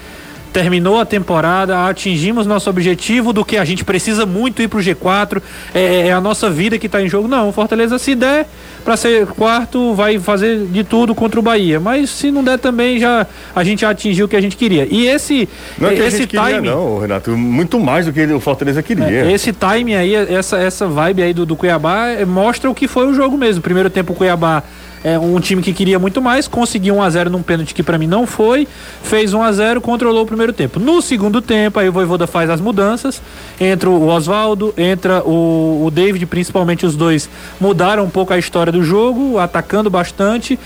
[0.58, 5.40] terminou a temporada, atingimos nosso objetivo do que a gente precisa muito ir pro G4,
[5.72, 7.28] é, é a nossa vida que está em jogo.
[7.28, 8.48] Não, o Fortaleza se der
[8.84, 12.98] para ser quarto, vai fazer de tudo contra o Bahia, mas se não der também
[12.98, 14.88] já a gente já atingiu o que a gente queria.
[14.90, 15.48] E esse
[15.78, 19.28] não é que esse time queria, não, Renato, muito mais do que o Fortaleza queria.
[19.28, 22.88] É, esse time aí, essa essa vibe aí do, do Cuiabá é, mostra o que
[22.88, 23.62] foi o jogo mesmo.
[23.62, 24.64] Primeiro tempo o Cuiabá
[25.04, 27.98] é um time que queria muito mais, conseguiu 1 a 0 num pênalti que para
[27.98, 28.68] mim não foi,
[29.04, 30.80] fez 1 a 0, controlou o primeiro tempo.
[30.80, 33.22] No segundo tempo, aí o Voivoda faz as mudanças,
[33.60, 37.30] entra o Oswaldo, entra o, o David, principalmente os dois
[37.60, 40.60] mudaram um pouco a história do jogo, atacando bastante.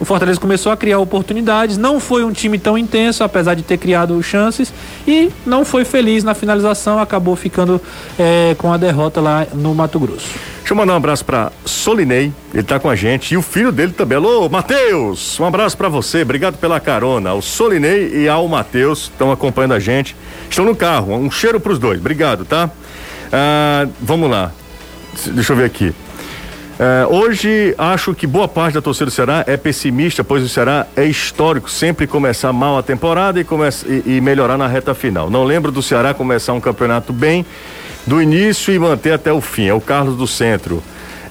[0.00, 3.78] O Fortaleza começou a criar oportunidades, não foi um time tão intenso, apesar de ter
[3.78, 4.72] criado chances,
[5.06, 7.80] e não foi feliz na finalização, acabou ficando
[8.18, 10.26] é, com a derrota lá no Mato Grosso.
[10.58, 13.70] Deixa eu mandar um abraço para Solinei, ele tá com a gente, e o filho
[13.70, 14.16] dele também.
[14.16, 17.34] Alô, Matheus, um abraço para você, obrigado pela carona.
[17.34, 20.16] O Solinei e ao Matheus estão acompanhando a gente,
[20.50, 22.68] estão no carro, um cheiro para os dois, obrigado, tá?
[23.32, 24.50] Ah, vamos lá,
[25.32, 25.94] deixa eu ver aqui.
[26.78, 30.86] É, hoje acho que boa parte da torcida do Ceará é pessimista, pois o Ceará
[30.96, 35.30] é histórico sempre começar mal a temporada e, começa, e, e melhorar na reta final.
[35.30, 37.46] Não lembro do Ceará começar um campeonato bem
[38.06, 39.66] do início e manter até o fim.
[39.66, 40.82] É o Carlos do Centro.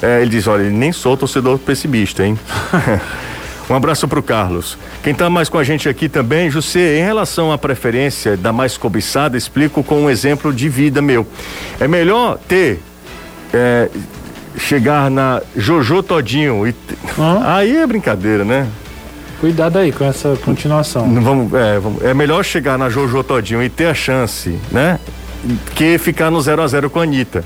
[0.02, 2.40] É, ele diz: olha, nem sou torcedor pessimista, hein?
[3.70, 4.78] um abraço para o Carlos.
[5.04, 8.78] Quem está mais com a gente aqui também, José, em relação à preferência da mais
[8.78, 11.28] cobiçada, explico com um exemplo de vida meu.
[11.82, 12.80] É melhor ter.
[13.54, 13.90] É,
[14.58, 16.76] chegar na Jojo Todinho e
[17.46, 18.68] aí é brincadeira, né?
[19.40, 21.14] Cuidado aí com essa continuação.
[21.22, 25.00] Vamos, é, vamos, é melhor chegar na Jojo Todinho e ter a chance, né?
[25.76, 27.44] Que ficar no 0 a 0 com a Anitta.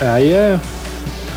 [0.00, 0.58] É,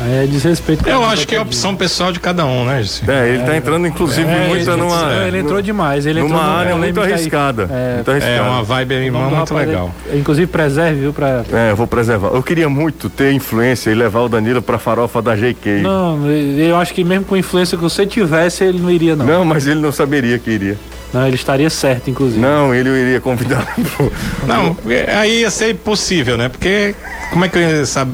[0.00, 0.84] aí é É desrespeito.
[0.84, 3.02] com Eu a acho que é opção pessoal de cada um, né, Gissi?
[3.10, 5.12] É, ele tá entrando, inclusive, É, muito ele, numa.
[5.24, 6.06] é, ele entrou demais.
[6.06, 7.68] Ele entrou numa área eu muito arriscada.
[7.70, 8.34] É, muito arriscada.
[8.36, 9.94] É uma vibe aí o nome do muito rapaz, legal.
[10.12, 11.12] é- inclusive preserve, viu?
[11.12, 11.44] Pra...
[11.52, 12.28] É, eu vou preservar.
[12.28, 15.82] Eu queria muito ter influência e levar o Danilo pra farofa da JK.
[15.82, 19.24] Não, eu acho que mesmo com a influência que você tivesse, ele não iria, não.
[19.26, 20.76] Não, mas ele não saberia que iria.
[21.12, 22.40] Não, ele estaria certo, inclusive.
[22.40, 23.64] Não, ele iria convidar.
[23.96, 24.12] pro-
[24.48, 26.48] Não, é, aí ia ser impossível, né?
[26.48, 26.94] Porque
[27.30, 27.62] como é que eu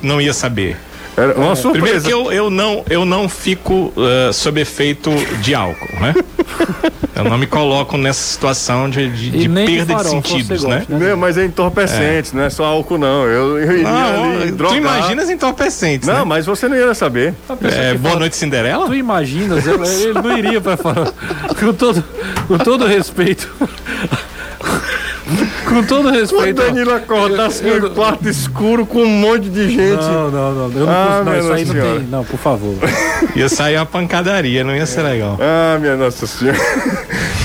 [0.02, 0.76] não ia saber?
[1.20, 2.06] Era uma Primeiro surpresa.
[2.06, 5.10] que eu, eu, não, eu não fico eh, sob efeito
[5.42, 6.14] de álcool, né?
[7.14, 10.86] eu não me coloco nessa situação de, de, de nem de perda de sentidos, né?
[10.88, 13.24] gosta, Não, mas é entorpecente, não é só álcool, não.
[13.26, 14.78] Eu, eu iria Não, ali tu drogar.
[14.78, 16.24] imagina as entorpecentes, Não, né?
[16.24, 17.34] mas você não ia saber.
[17.62, 18.86] É, boa noite, Cinderela?
[18.86, 21.12] Tu imaginas, ele, ele não iria pra falar.
[21.58, 22.02] Com todo,
[22.48, 23.50] com todo respeito.
[25.66, 26.60] com todo O respeito.
[26.60, 26.64] ó.
[26.66, 30.00] Danilo acordasse Eu- eu- no quarto escuro com um monte de gente.
[30.02, 30.78] Não, não, não.
[30.80, 32.00] Eu não, Ah, posso- não isso aí não tem.
[32.10, 32.74] Não, por favor.
[33.36, 35.38] Ia sair uma pancadaria, não ia ser legal.
[35.40, 36.58] Ah, minha Nossa Senhora.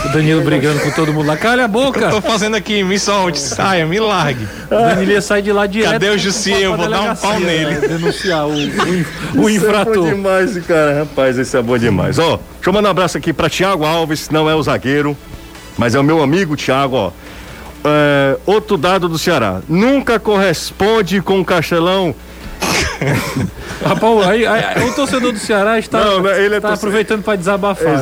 [0.06, 1.36] O Danilo brigando com todo mundo lá.
[1.36, 2.10] Cala a boca!
[2.10, 4.48] Tô fazendo aqui, me solte, saia, me largue.
[4.68, 5.92] O Danilo ia sair de lá direto.
[5.94, 6.62] Cadê o Jussier?
[6.62, 7.76] Eu vou dar um pau nele.
[7.76, 7.88] né?
[7.88, 9.96] Denunciar o, o, o Isso é infrator.
[10.04, 11.00] bom demais, esse cara.
[11.00, 12.18] Rapaz, esse é bom demais.
[12.20, 15.18] Ó, deixa eu mandar um abraço aqui pra Thiago Alves, não é o zagueiro,
[15.78, 17.12] mas é o meu amigo Thiago, ó.
[17.86, 19.62] É, outro dado do Ceará.
[19.70, 22.16] Nunca corresponde com o Castelão.
[23.84, 27.24] Rapaz, aí, aí, o torcedor do Ceará está, Não, né, ele é está torce- aproveitando
[27.24, 27.86] para desabafar.
[27.86, 27.94] né?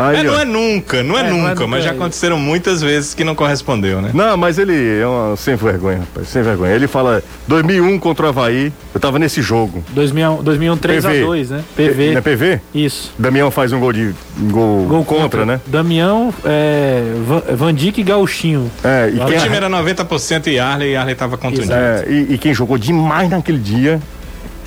[0.00, 1.92] Aí, É, não é nunca, não é, É, não é nunca, nunca, mas já é.
[1.92, 4.10] aconteceram muitas vezes que não correspondeu, né?
[4.14, 6.72] Não, mas ele é um sem vergonha, rapaz, sem vergonha.
[6.74, 9.84] Ele fala 2001 contra o Havaí, eu tava nesse jogo.
[9.90, 11.64] 2001, 2001 3x2, né?
[11.76, 12.10] PV.
[12.12, 12.60] Não é PV?
[12.74, 13.12] Isso.
[13.18, 14.14] Damião faz um gol de
[14.50, 15.60] gol, Gol contra, né?
[15.66, 18.70] Damião, é, Van, Van Dijk e Gauchinho.
[18.82, 21.72] É, e O quem, O time era 90% e Arley, e Arley tava contundido.
[21.72, 24.00] é, e, e quem jogou demais naquele dia,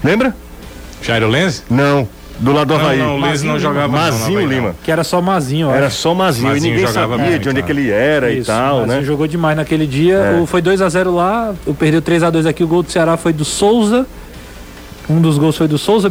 [0.04, 0.36] lembra?
[1.02, 1.64] Jairo Lenz?
[1.70, 2.08] Não,
[2.44, 3.00] do lado do Não, Havaí.
[3.00, 4.54] não, o Lenz não jogava não, Mazinho não, não.
[4.54, 4.76] Lima.
[4.84, 5.74] Que era só Mazinho, ó.
[5.74, 7.76] Era só Mazinho, Mazinho e ninguém jogava sabia bem, de onde é claro.
[7.76, 9.04] que ele era e Isso, tal, Mazinho né?
[9.04, 10.16] jogou demais naquele dia.
[10.16, 10.40] É.
[10.42, 12.64] O- foi 2x0 lá, o perdeu 3x2 aqui.
[12.64, 14.06] O gol do Ceará foi do Souza.
[15.10, 16.10] Um dos gols foi do Souza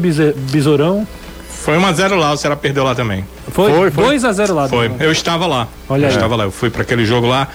[0.50, 1.06] Besourão.
[1.48, 3.24] Foi 1x0 lá, o Ceará perdeu lá também.
[3.50, 4.16] Foi, Foi, foi.
[4.18, 4.68] 2x0 lá.
[4.68, 4.88] Foi.
[4.88, 5.06] Daniel.
[5.06, 5.68] Eu estava lá.
[5.88, 6.14] Olha eu aí.
[6.14, 6.44] estava lá.
[6.44, 7.46] Eu fui para aquele jogo lá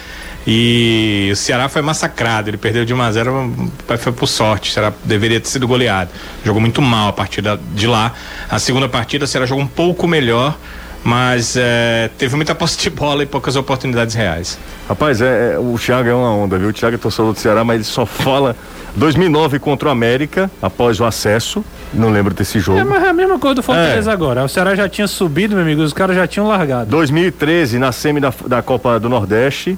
[0.49, 2.49] e o Ceará foi massacrado.
[2.49, 3.69] Ele perdeu de 1 a 0
[3.99, 4.69] foi por sorte.
[4.69, 6.09] O Ceará deveria ter sido goleado.
[6.45, 8.13] Jogou muito mal a partida de lá.
[8.49, 10.57] A segunda partida, o Ceará jogou um pouco melhor.
[11.03, 14.57] Mas eh, teve muita posse de bola e poucas oportunidades reais.
[14.89, 16.69] Rapaz, é, é, o Thiago é uma onda, viu?
[16.69, 18.55] O Thiago é torcedor do Ceará, mas ele só fala
[18.95, 21.63] 2009 contra o América, após o acesso.
[21.93, 22.79] Não lembro desse jogo.
[22.79, 24.13] É, mas é a mesma coisa do Fortaleza É.
[24.13, 24.43] agora.
[24.43, 28.19] O Ceará já tinha subido, meu amigo, os caras já tinham largado 2013, na semi
[28.19, 29.77] da, da Copa do Nordeste,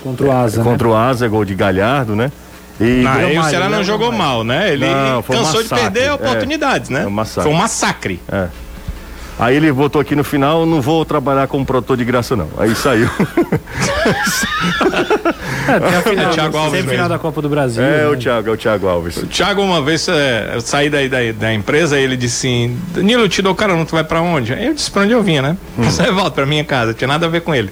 [0.00, 0.58] contra o Asa.
[0.58, 0.64] né?
[0.64, 2.30] contra o Asa, gol de Galhardo, né?
[2.80, 3.76] E Não, aí o Ceará né?
[3.76, 4.72] não jogou mal, né?
[4.72, 6.12] Ele Não, foi um cansou de perder é.
[6.14, 7.02] oportunidades, né?
[7.02, 7.42] É um massacre.
[7.42, 8.20] Foi um massacre.
[8.30, 8.48] É.
[9.40, 12.48] Aí ele botou aqui no final, não vou trabalhar como produtor de graça não.
[12.58, 13.08] Aí saiu.
[15.68, 17.08] É, tem a final, É Thiago Alves mesmo.
[17.08, 17.82] da Copa do Brasil.
[17.82, 18.06] é né?
[18.08, 19.16] o Thiago, é o Thiago Alves.
[19.18, 22.78] O Thiago, uma vez, é, eu saí da, da, da empresa e ele disse assim:
[22.92, 24.52] Danilo, eu te dou carona, tu vai pra onde?
[24.52, 25.56] Aí eu disse pra onde eu vinha, né?
[25.78, 27.70] Você volta pra minha casa, tinha nada a ver com ele.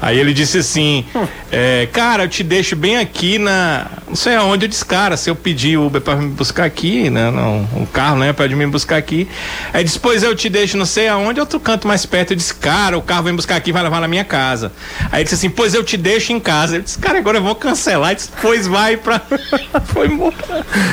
[0.00, 1.04] Aí ele disse assim:
[1.52, 3.86] é, Cara, eu te deixo bem aqui na.
[4.08, 4.64] Não sei aonde.
[4.64, 7.30] Eu disse: Cara, se eu pedir Uber pra me buscar aqui, né?
[7.30, 8.32] Não, um carro, né?
[8.32, 9.28] Pode me buscar aqui.
[9.72, 12.32] Aí disse: Pois eu te deixo não sei aonde, outro canto mais perto.
[12.32, 14.72] Eu disse: Cara, o carro vem buscar aqui vai levar na minha casa.
[15.10, 16.76] Aí ele disse assim: Pois eu te deixo em casa.
[16.76, 18.10] Eu disse: Cara, agora eu vou cancelar.
[18.10, 19.20] Ele disse: Pois vai pra.
[19.86, 20.34] Foi embora.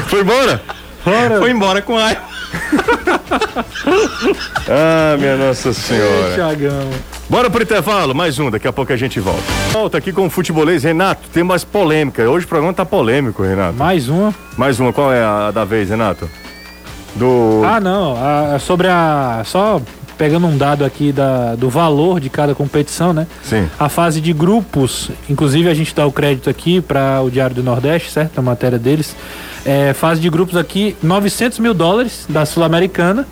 [0.07, 0.62] Foi embora?
[1.39, 2.12] Foi embora com a.
[4.70, 6.34] Ah, minha Nossa Senhora.
[6.36, 6.89] Thiagão.
[7.30, 9.41] Bora pro intervalo, mais um, daqui a pouco a gente volta.
[9.72, 10.84] Volta aqui com o futebolês.
[10.84, 12.30] Renato, tem mais polêmica.
[12.30, 13.74] Hoje o programa tá polêmico, Renato.
[13.78, 14.34] Mais uma.
[14.57, 16.30] Mais uma, qual é a da vez, Renato?
[17.16, 17.62] Do.
[17.66, 18.16] Ah, não.
[18.53, 19.41] a- sobre a.
[19.45, 19.82] Só
[20.22, 23.26] pegando um dado aqui da, do valor de cada competição, né?
[23.41, 23.67] Sim.
[23.80, 27.63] A fase de grupos, inclusive a gente dá o crédito aqui para o Diário do
[27.63, 28.38] Nordeste, certo?
[28.38, 29.15] A matéria deles.
[29.65, 33.28] É, fase de grupos aqui, 900 mil dólares da Sul-Americana.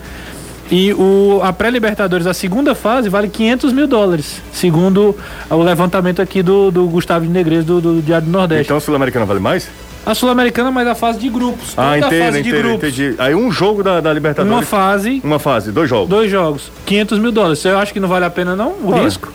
[0.71, 5.15] E o, a pré-Libertadores, a segunda fase, vale 500 mil dólares, segundo
[5.47, 8.65] o levantamento aqui do, do Gustavo de Negreiros do, do Diário do Nordeste.
[8.65, 9.69] Então a Sul-Americana vale mais?
[10.09, 11.73] A Sul-Americana, mas a fase de grupos.
[11.77, 12.89] Ah, inteira, fase de inteira, grupos.
[12.89, 13.15] entendi.
[13.19, 14.51] Aí um jogo da, da Libertadores.
[14.57, 16.09] Uma fase, Uma fase, dois jogos.
[16.09, 17.59] dois jogos, 500 mil dólares.
[17.59, 18.69] Você acha que não vale a pena, não?
[18.83, 19.03] O Olha.
[19.03, 19.31] risco?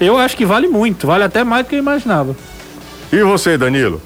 [0.00, 2.36] Eu acho que vale muito, vale até mais do que eu imaginava.
[3.12, 4.00] E você, Danilo?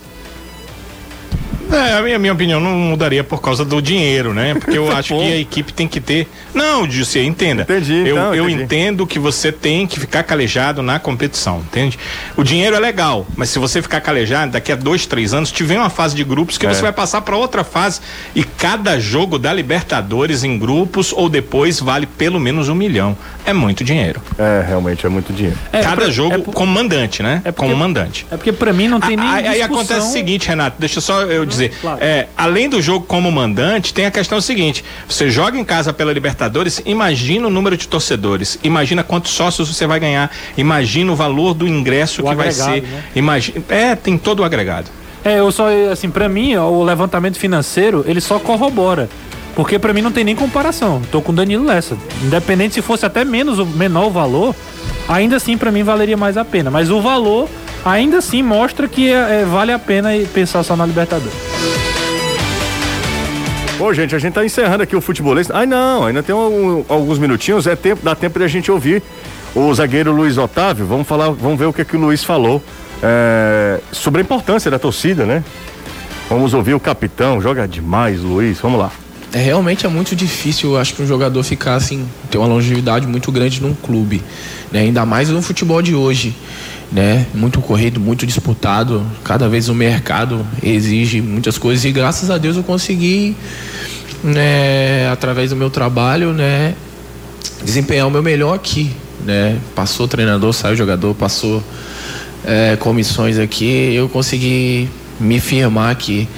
[1.71, 4.55] É, a minha, minha opinião não mudaria por causa do dinheiro, né?
[4.55, 6.27] Porque eu acho que a equipe tem que ter.
[6.55, 7.63] Não, José, entenda.
[7.63, 8.63] Entendi, Eu, então, eu entendi.
[8.65, 11.99] entendo que você tem que ficar calejado na competição, entende?
[12.37, 15.77] O dinheiro é legal, mas se você ficar calejado, daqui a dois, três anos, tiver
[15.79, 16.73] uma fase de grupos que É.
[16.73, 18.01] você vai passar para outra fase
[18.35, 23.17] e cada jogo da Libertadores em grupos ou depois vale pelo menos um milhão.
[23.45, 24.21] É muito dinheiro.
[24.39, 25.57] É, realmente é muito dinheiro.
[25.73, 27.41] É, cada pra- jogo é por- como mandante, né?
[27.45, 28.27] É porque- como mandante.
[28.31, 31.23] É porque pra mim não tem nem Aí, aí acontece o seguinte, Renato, deixa só
[31.23, 31.58] eu dizer.
[31.81, 31.99] Claro.
[32.01, 36.13] É, além do jogo como mandante, tem a questão seguinte: você joga em casa pela
[36.13, 41.55] Libertadores, imagina o número de torcedores, imagina quantos sócios você vai ganhar, imagina o valor
[41.55, 42.83] do ingresso O que vai ser.
[42.83, 43.03] né?
[43.17, 44.87] Imagina, é, tem todo o agregado.
[45.25, 49.09] É, eu só, assim, pra mim, ó, o levantamento financeiro, ele só corrobora.
[49.55, 51.03] Porque pra mim não tem nem comparação.
[51.11, 51.97] Tô com o Danilo Lessa.
[52.23, 54.55] Independente se fosse até menos o menor o valor,
[55.09, 56.71] ainda assim pra mim valeria mais a pena.
[56.71, 57.49] Mas o valor
[57.85, 61.35] ainda assim mostra que é, é, vale a pena pensar só na Libertadores.
[63.81, 65.51] Ô, gente, a gente tá encerrando aqui o futebolês.
[65.53, 67.67] Ai, não, ainda tem um- alguns minutinhos.
[67.67, 69.03] É tempo, dá tempo de a gente ouvir
[69.55, 70.85] o zagueiro Luiz Otávio.
[70.85, 72.63] Vamos falar, vamos ver o que, que o Luiz falou
[73.01, 75.45] é, sobre a importância da torcida, né?
[76.29, 77.41] Vamos ouvir o capitão.
[77.41, 78.59] Joga demais, Luiz.
[78.59, 78.91] Vamos lá.
[79.33, 83.07] É, realmente é muito difícil, eu acho, que um jogador ficar assim, ter uma longevidade
[83.07, 84.23] muito grande num clube,
[84.73, 84.81] né?
[84.81, 86.35] Ainda mais no futebol de hoje,
[86.91, 87.27] né?
[87.35, 92.57] Muito corrido, muito disputado, cada vez o mercado exige muitas coisas e graças a Deus
[92.57, 93.37] eu consegui,
[94.25, 96.75] né, através do meu trabalho, né,
[97.63, 98.91] desempenhar o meu melhor aqui,
[99.25, 99.59] né?
[99.75, 101.63] Passou treinador, saiu jogador, passou
[102.45, 104.89] é, comissões aqui, eu consegui
[105.21, 106.29] me firmar aqui.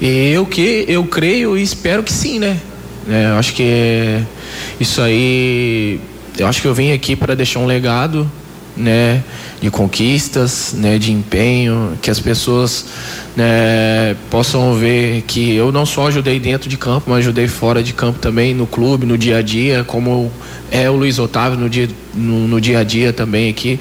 [0.00, 2.58] E eu que eu creio e espero que sim, né?
[3.08, 4.22] É, eu acho que
[4.78, 6.00] isso aí,
[6.38, 8.30] eu acho que eu vim aqui para deixar um legado,
[8.80, 9.22] né,
[9.60, 12.86] de conquistas, né, de empenho, que as pessoas
[13.36, 17.92] né, possam ver que eu não só ajudei dentro de campo, mas ajudei fora de
[17.92, 20.30] campo também, no clube, no dia a dia, como
[20.70, 23.78] é o Luiz Otávio no dia, no, no dia a dia também aqui.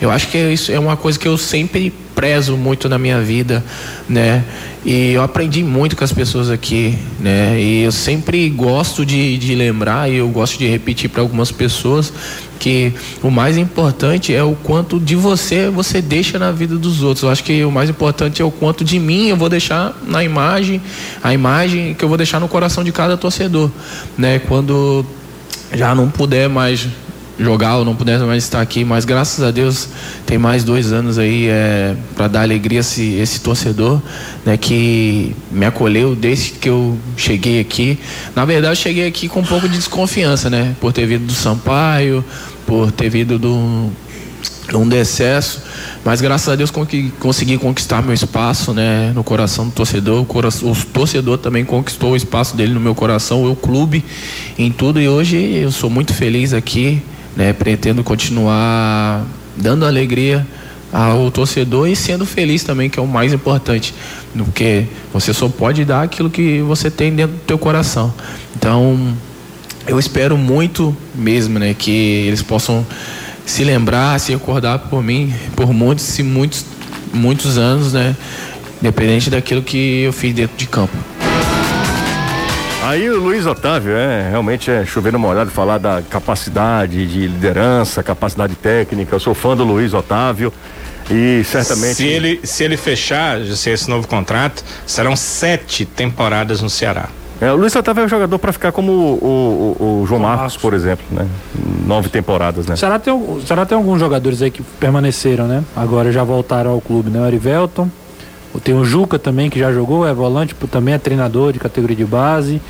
[0.00, 3.64] Eu acho que isso é uma coisa que eu sempre prezo muito na minha vida,
[4.08, 4.44] né?
[4.84, 7.60] E eu aprendi muito com as pessoas aqui, né?
[7.60, 12.12] E eu sempre gosto de, de lembrar e eu gosto de repetir para algumas pessoas
[12.58, 12.92] que
[13.22, 17.22] o mais importante é o quanto de você você deixa na vida dos outros.
[17.22, 20.24] Eu acho que o mais importante é o quanto de mim eu vou deixar na
[20.24, 20.82] imagem,
[21.22, 23.70] a imagem que eu vou deixar no coração de cada torcedor,
[24.16, 24.40] né?
[24.40, 25.06] Quando
[25.72, 26.84] já não puder mais
[27.38, 29.88] jogar ou não puder mais estar aqui, mas graças a Deus
[30.26, 34.00] tem mais dois anos aí é, para dar alegria a esse, esse torcedor,
[34.44, 37.98] né, que me acolheu desde que eu cheguei aqui.
[38.34, 42.24] Na verdade, cheguei aqui com um pouco de desconfiança, né, por ter vindo do Sampaio,
[42.66, 43.90] por ter vindo do
[44.76, 45.62] um decesso,
[46.04, 50.20] mas graças a Deus consegui, conquistar meu espaço, né, no coração do torcedor.
[50.20, 54.04] O, cora o torcedor também conquistou o espaço dele no meu coração, o clube,
[54.58, 55.00] em tudo.
[55.00, 57.02] E hoje eu sou muito feliz aqui,
[57.38, 59.24] né, pretendo continuar
[59.56, 60.44] dando alegria
[60.92, 63.94] ao torcedor e sendo feliz também, que é o mais importante,
[64.36, 68.12] porque você só pode dar aquilo que você tem dentro do teu coração.
[68.56, 69.14] Então,
[69.86, 71.92] eu espero muito mesmo, né, que
[72.26, 72.84] eles possam
[73.46, 76.64] se lembrar, se acordar por mim por muitos e muitos
[77.14, 78.16] muitos anos, né,
[78.80, 80.96] independente daquilo que eu fiz dentro de campo.
[82.82, 88.02] Aí o Luiz Otávio, é, realmente é chover no molhado falar da capacidade de liderança,
[88.02, 89.14] capacidade técnica.
[89.16, 90.52] Eu sou fã do Luiz Otávio
[91.10, 91.96] e certamente.
[91.96, 97.08] Se ele, se ele fechar se esse novo contrato, serão sete temporadas no Ceará.
[97.40, 100.56] É, o Luiz Otávio é um jogador para ficar como o, o- o João Marcos,
[100.56, 101.26] por exemplo, né?
[101.86, 102.74] Nove temporadas, né?
[102.74, 105.62] Será tem, al- será tem alguns jogadores aí que permaneceram, né?
[105.76, 107.20] Agora já voltaram ao clube, né?
[107.20, 107.88] O Erivelton,
[108.60, 112.04] tem o Juca também, que já jogou, é volante, também é treinador de categoria de
[112.04, 112.60] base.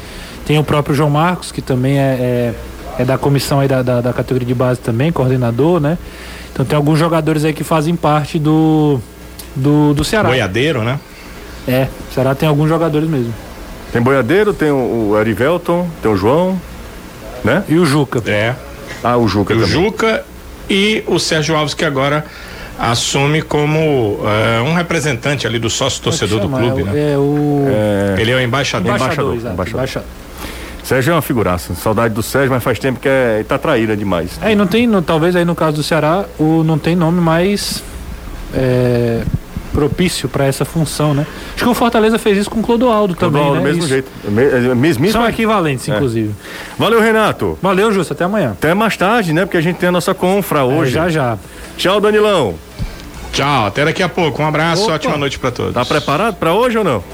[0.46, 2.54] Tem o próprio João Marcos, que também é,
[2.98, 5.98] é, é da comissão aí da, da, da categoria de base também, coordenador, né?
[6.52, 8.98] Então tem alguns jogadores aí que fazem parte do,
[9.54, 10.28] do, do Ceará.
[10.28, 10.98] Boiadeiro, né?
[11.66, 13.32] É, Ceará tem alguns jogadores mesmo.
[13.92, 16.60] Tem Boiadeiro, tem o, o Erivelton, tem o João,
[17.44, 17.62] né?
[17.68, 18.22] E o Juca.
[18.26, 18.54] É.
[19.02, 19.70] Ah, o Juca O também.
[19.70, 20.24] Juca
[20.68, 22.24] e o Sérgio Alves, que agora
[22.78, 27.12] assume como eh, um representante ali do sócio torcedor do Chama, clube, é, o- né?
[27.12, 27.64] É o.
[28.20, 28.94] Ele é o embaixador.
[28.94, 29.68] embaixador, embaixador.
[29.68, 30.08] embaixador.
[30.84, 31.74] Sérgio é uma figuraça.
[31.74, 34.38] Saudade do Sérgio, mas faz tempo que é, tá traíra demais.
[34.40, 37.20] É, e não tem, no- talvez aí no caso do Ceará, o, não tem nome
[37.20, 37.82] mais
[38.54, 39.22] é,
[39.72, 41.26] propício para essa função, né?
[41.54, 43.60] Acho que o Fortaleza fez isso com o Clodoaldo também, Clodoaldo, né?
[43.60, 43.88] do mesmo Isso.
[43.88, 44.10] jeito.
[44.30, 45.12] Me, é.
[45.12, 45.94] São equivalentes, É.
[45.94, 46.34] inclusive.
[46.78, 47.58] Valeu, Renato.
[47.60, 48.52] Valeu, Justo, até amanhã.
[48.52, 49.44] Até mais tarde, né?
[49.44, 50.92] Porque a gente tem a nossa confra hoje.
[50.92, 51.38] É, já, já.
[51.76, 52.54] Tchau, Danilão.
[53.38, 54.42] Tchau, até daqui a pouco.
[54.42, 54.94] Um abraço, Opa.
[54.94, 55.72] ótima noite pra todos.
[55.72, 57.04] Tá preparado pra hoje ou não?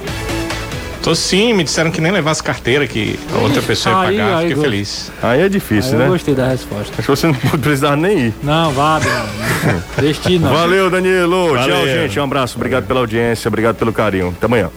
[1.03, 4.29] Tô sim, me disseram que nem levasse carteira, que a outra pessoa ia Aí, pagar,
[4.39, 4.71] aí, fiquei gosto.
[4.71, 5.13] feliz.
[5.23, 6.07] Aí é Aí difícil, eu né?
[6.09, 6.93] gostei da resposta.
[6.97, 8.35] Acho que você não precisava nem ir.
[8.43, 8.99] Não, vá,
[10.01, 10.49] Destino.
[10.49, 11.49] Valeu, Danilo.
[11.49, 11.87] Tchau, Valeu.
[11.87, 12.19] gente.
[12.19, 12.57] Um abraço.
[12.57, 13.49] Obrigado pela audiência.
[13.49, 14.33] Obrigado pelo carinho.
[14.35, 14.71] Até amanhã.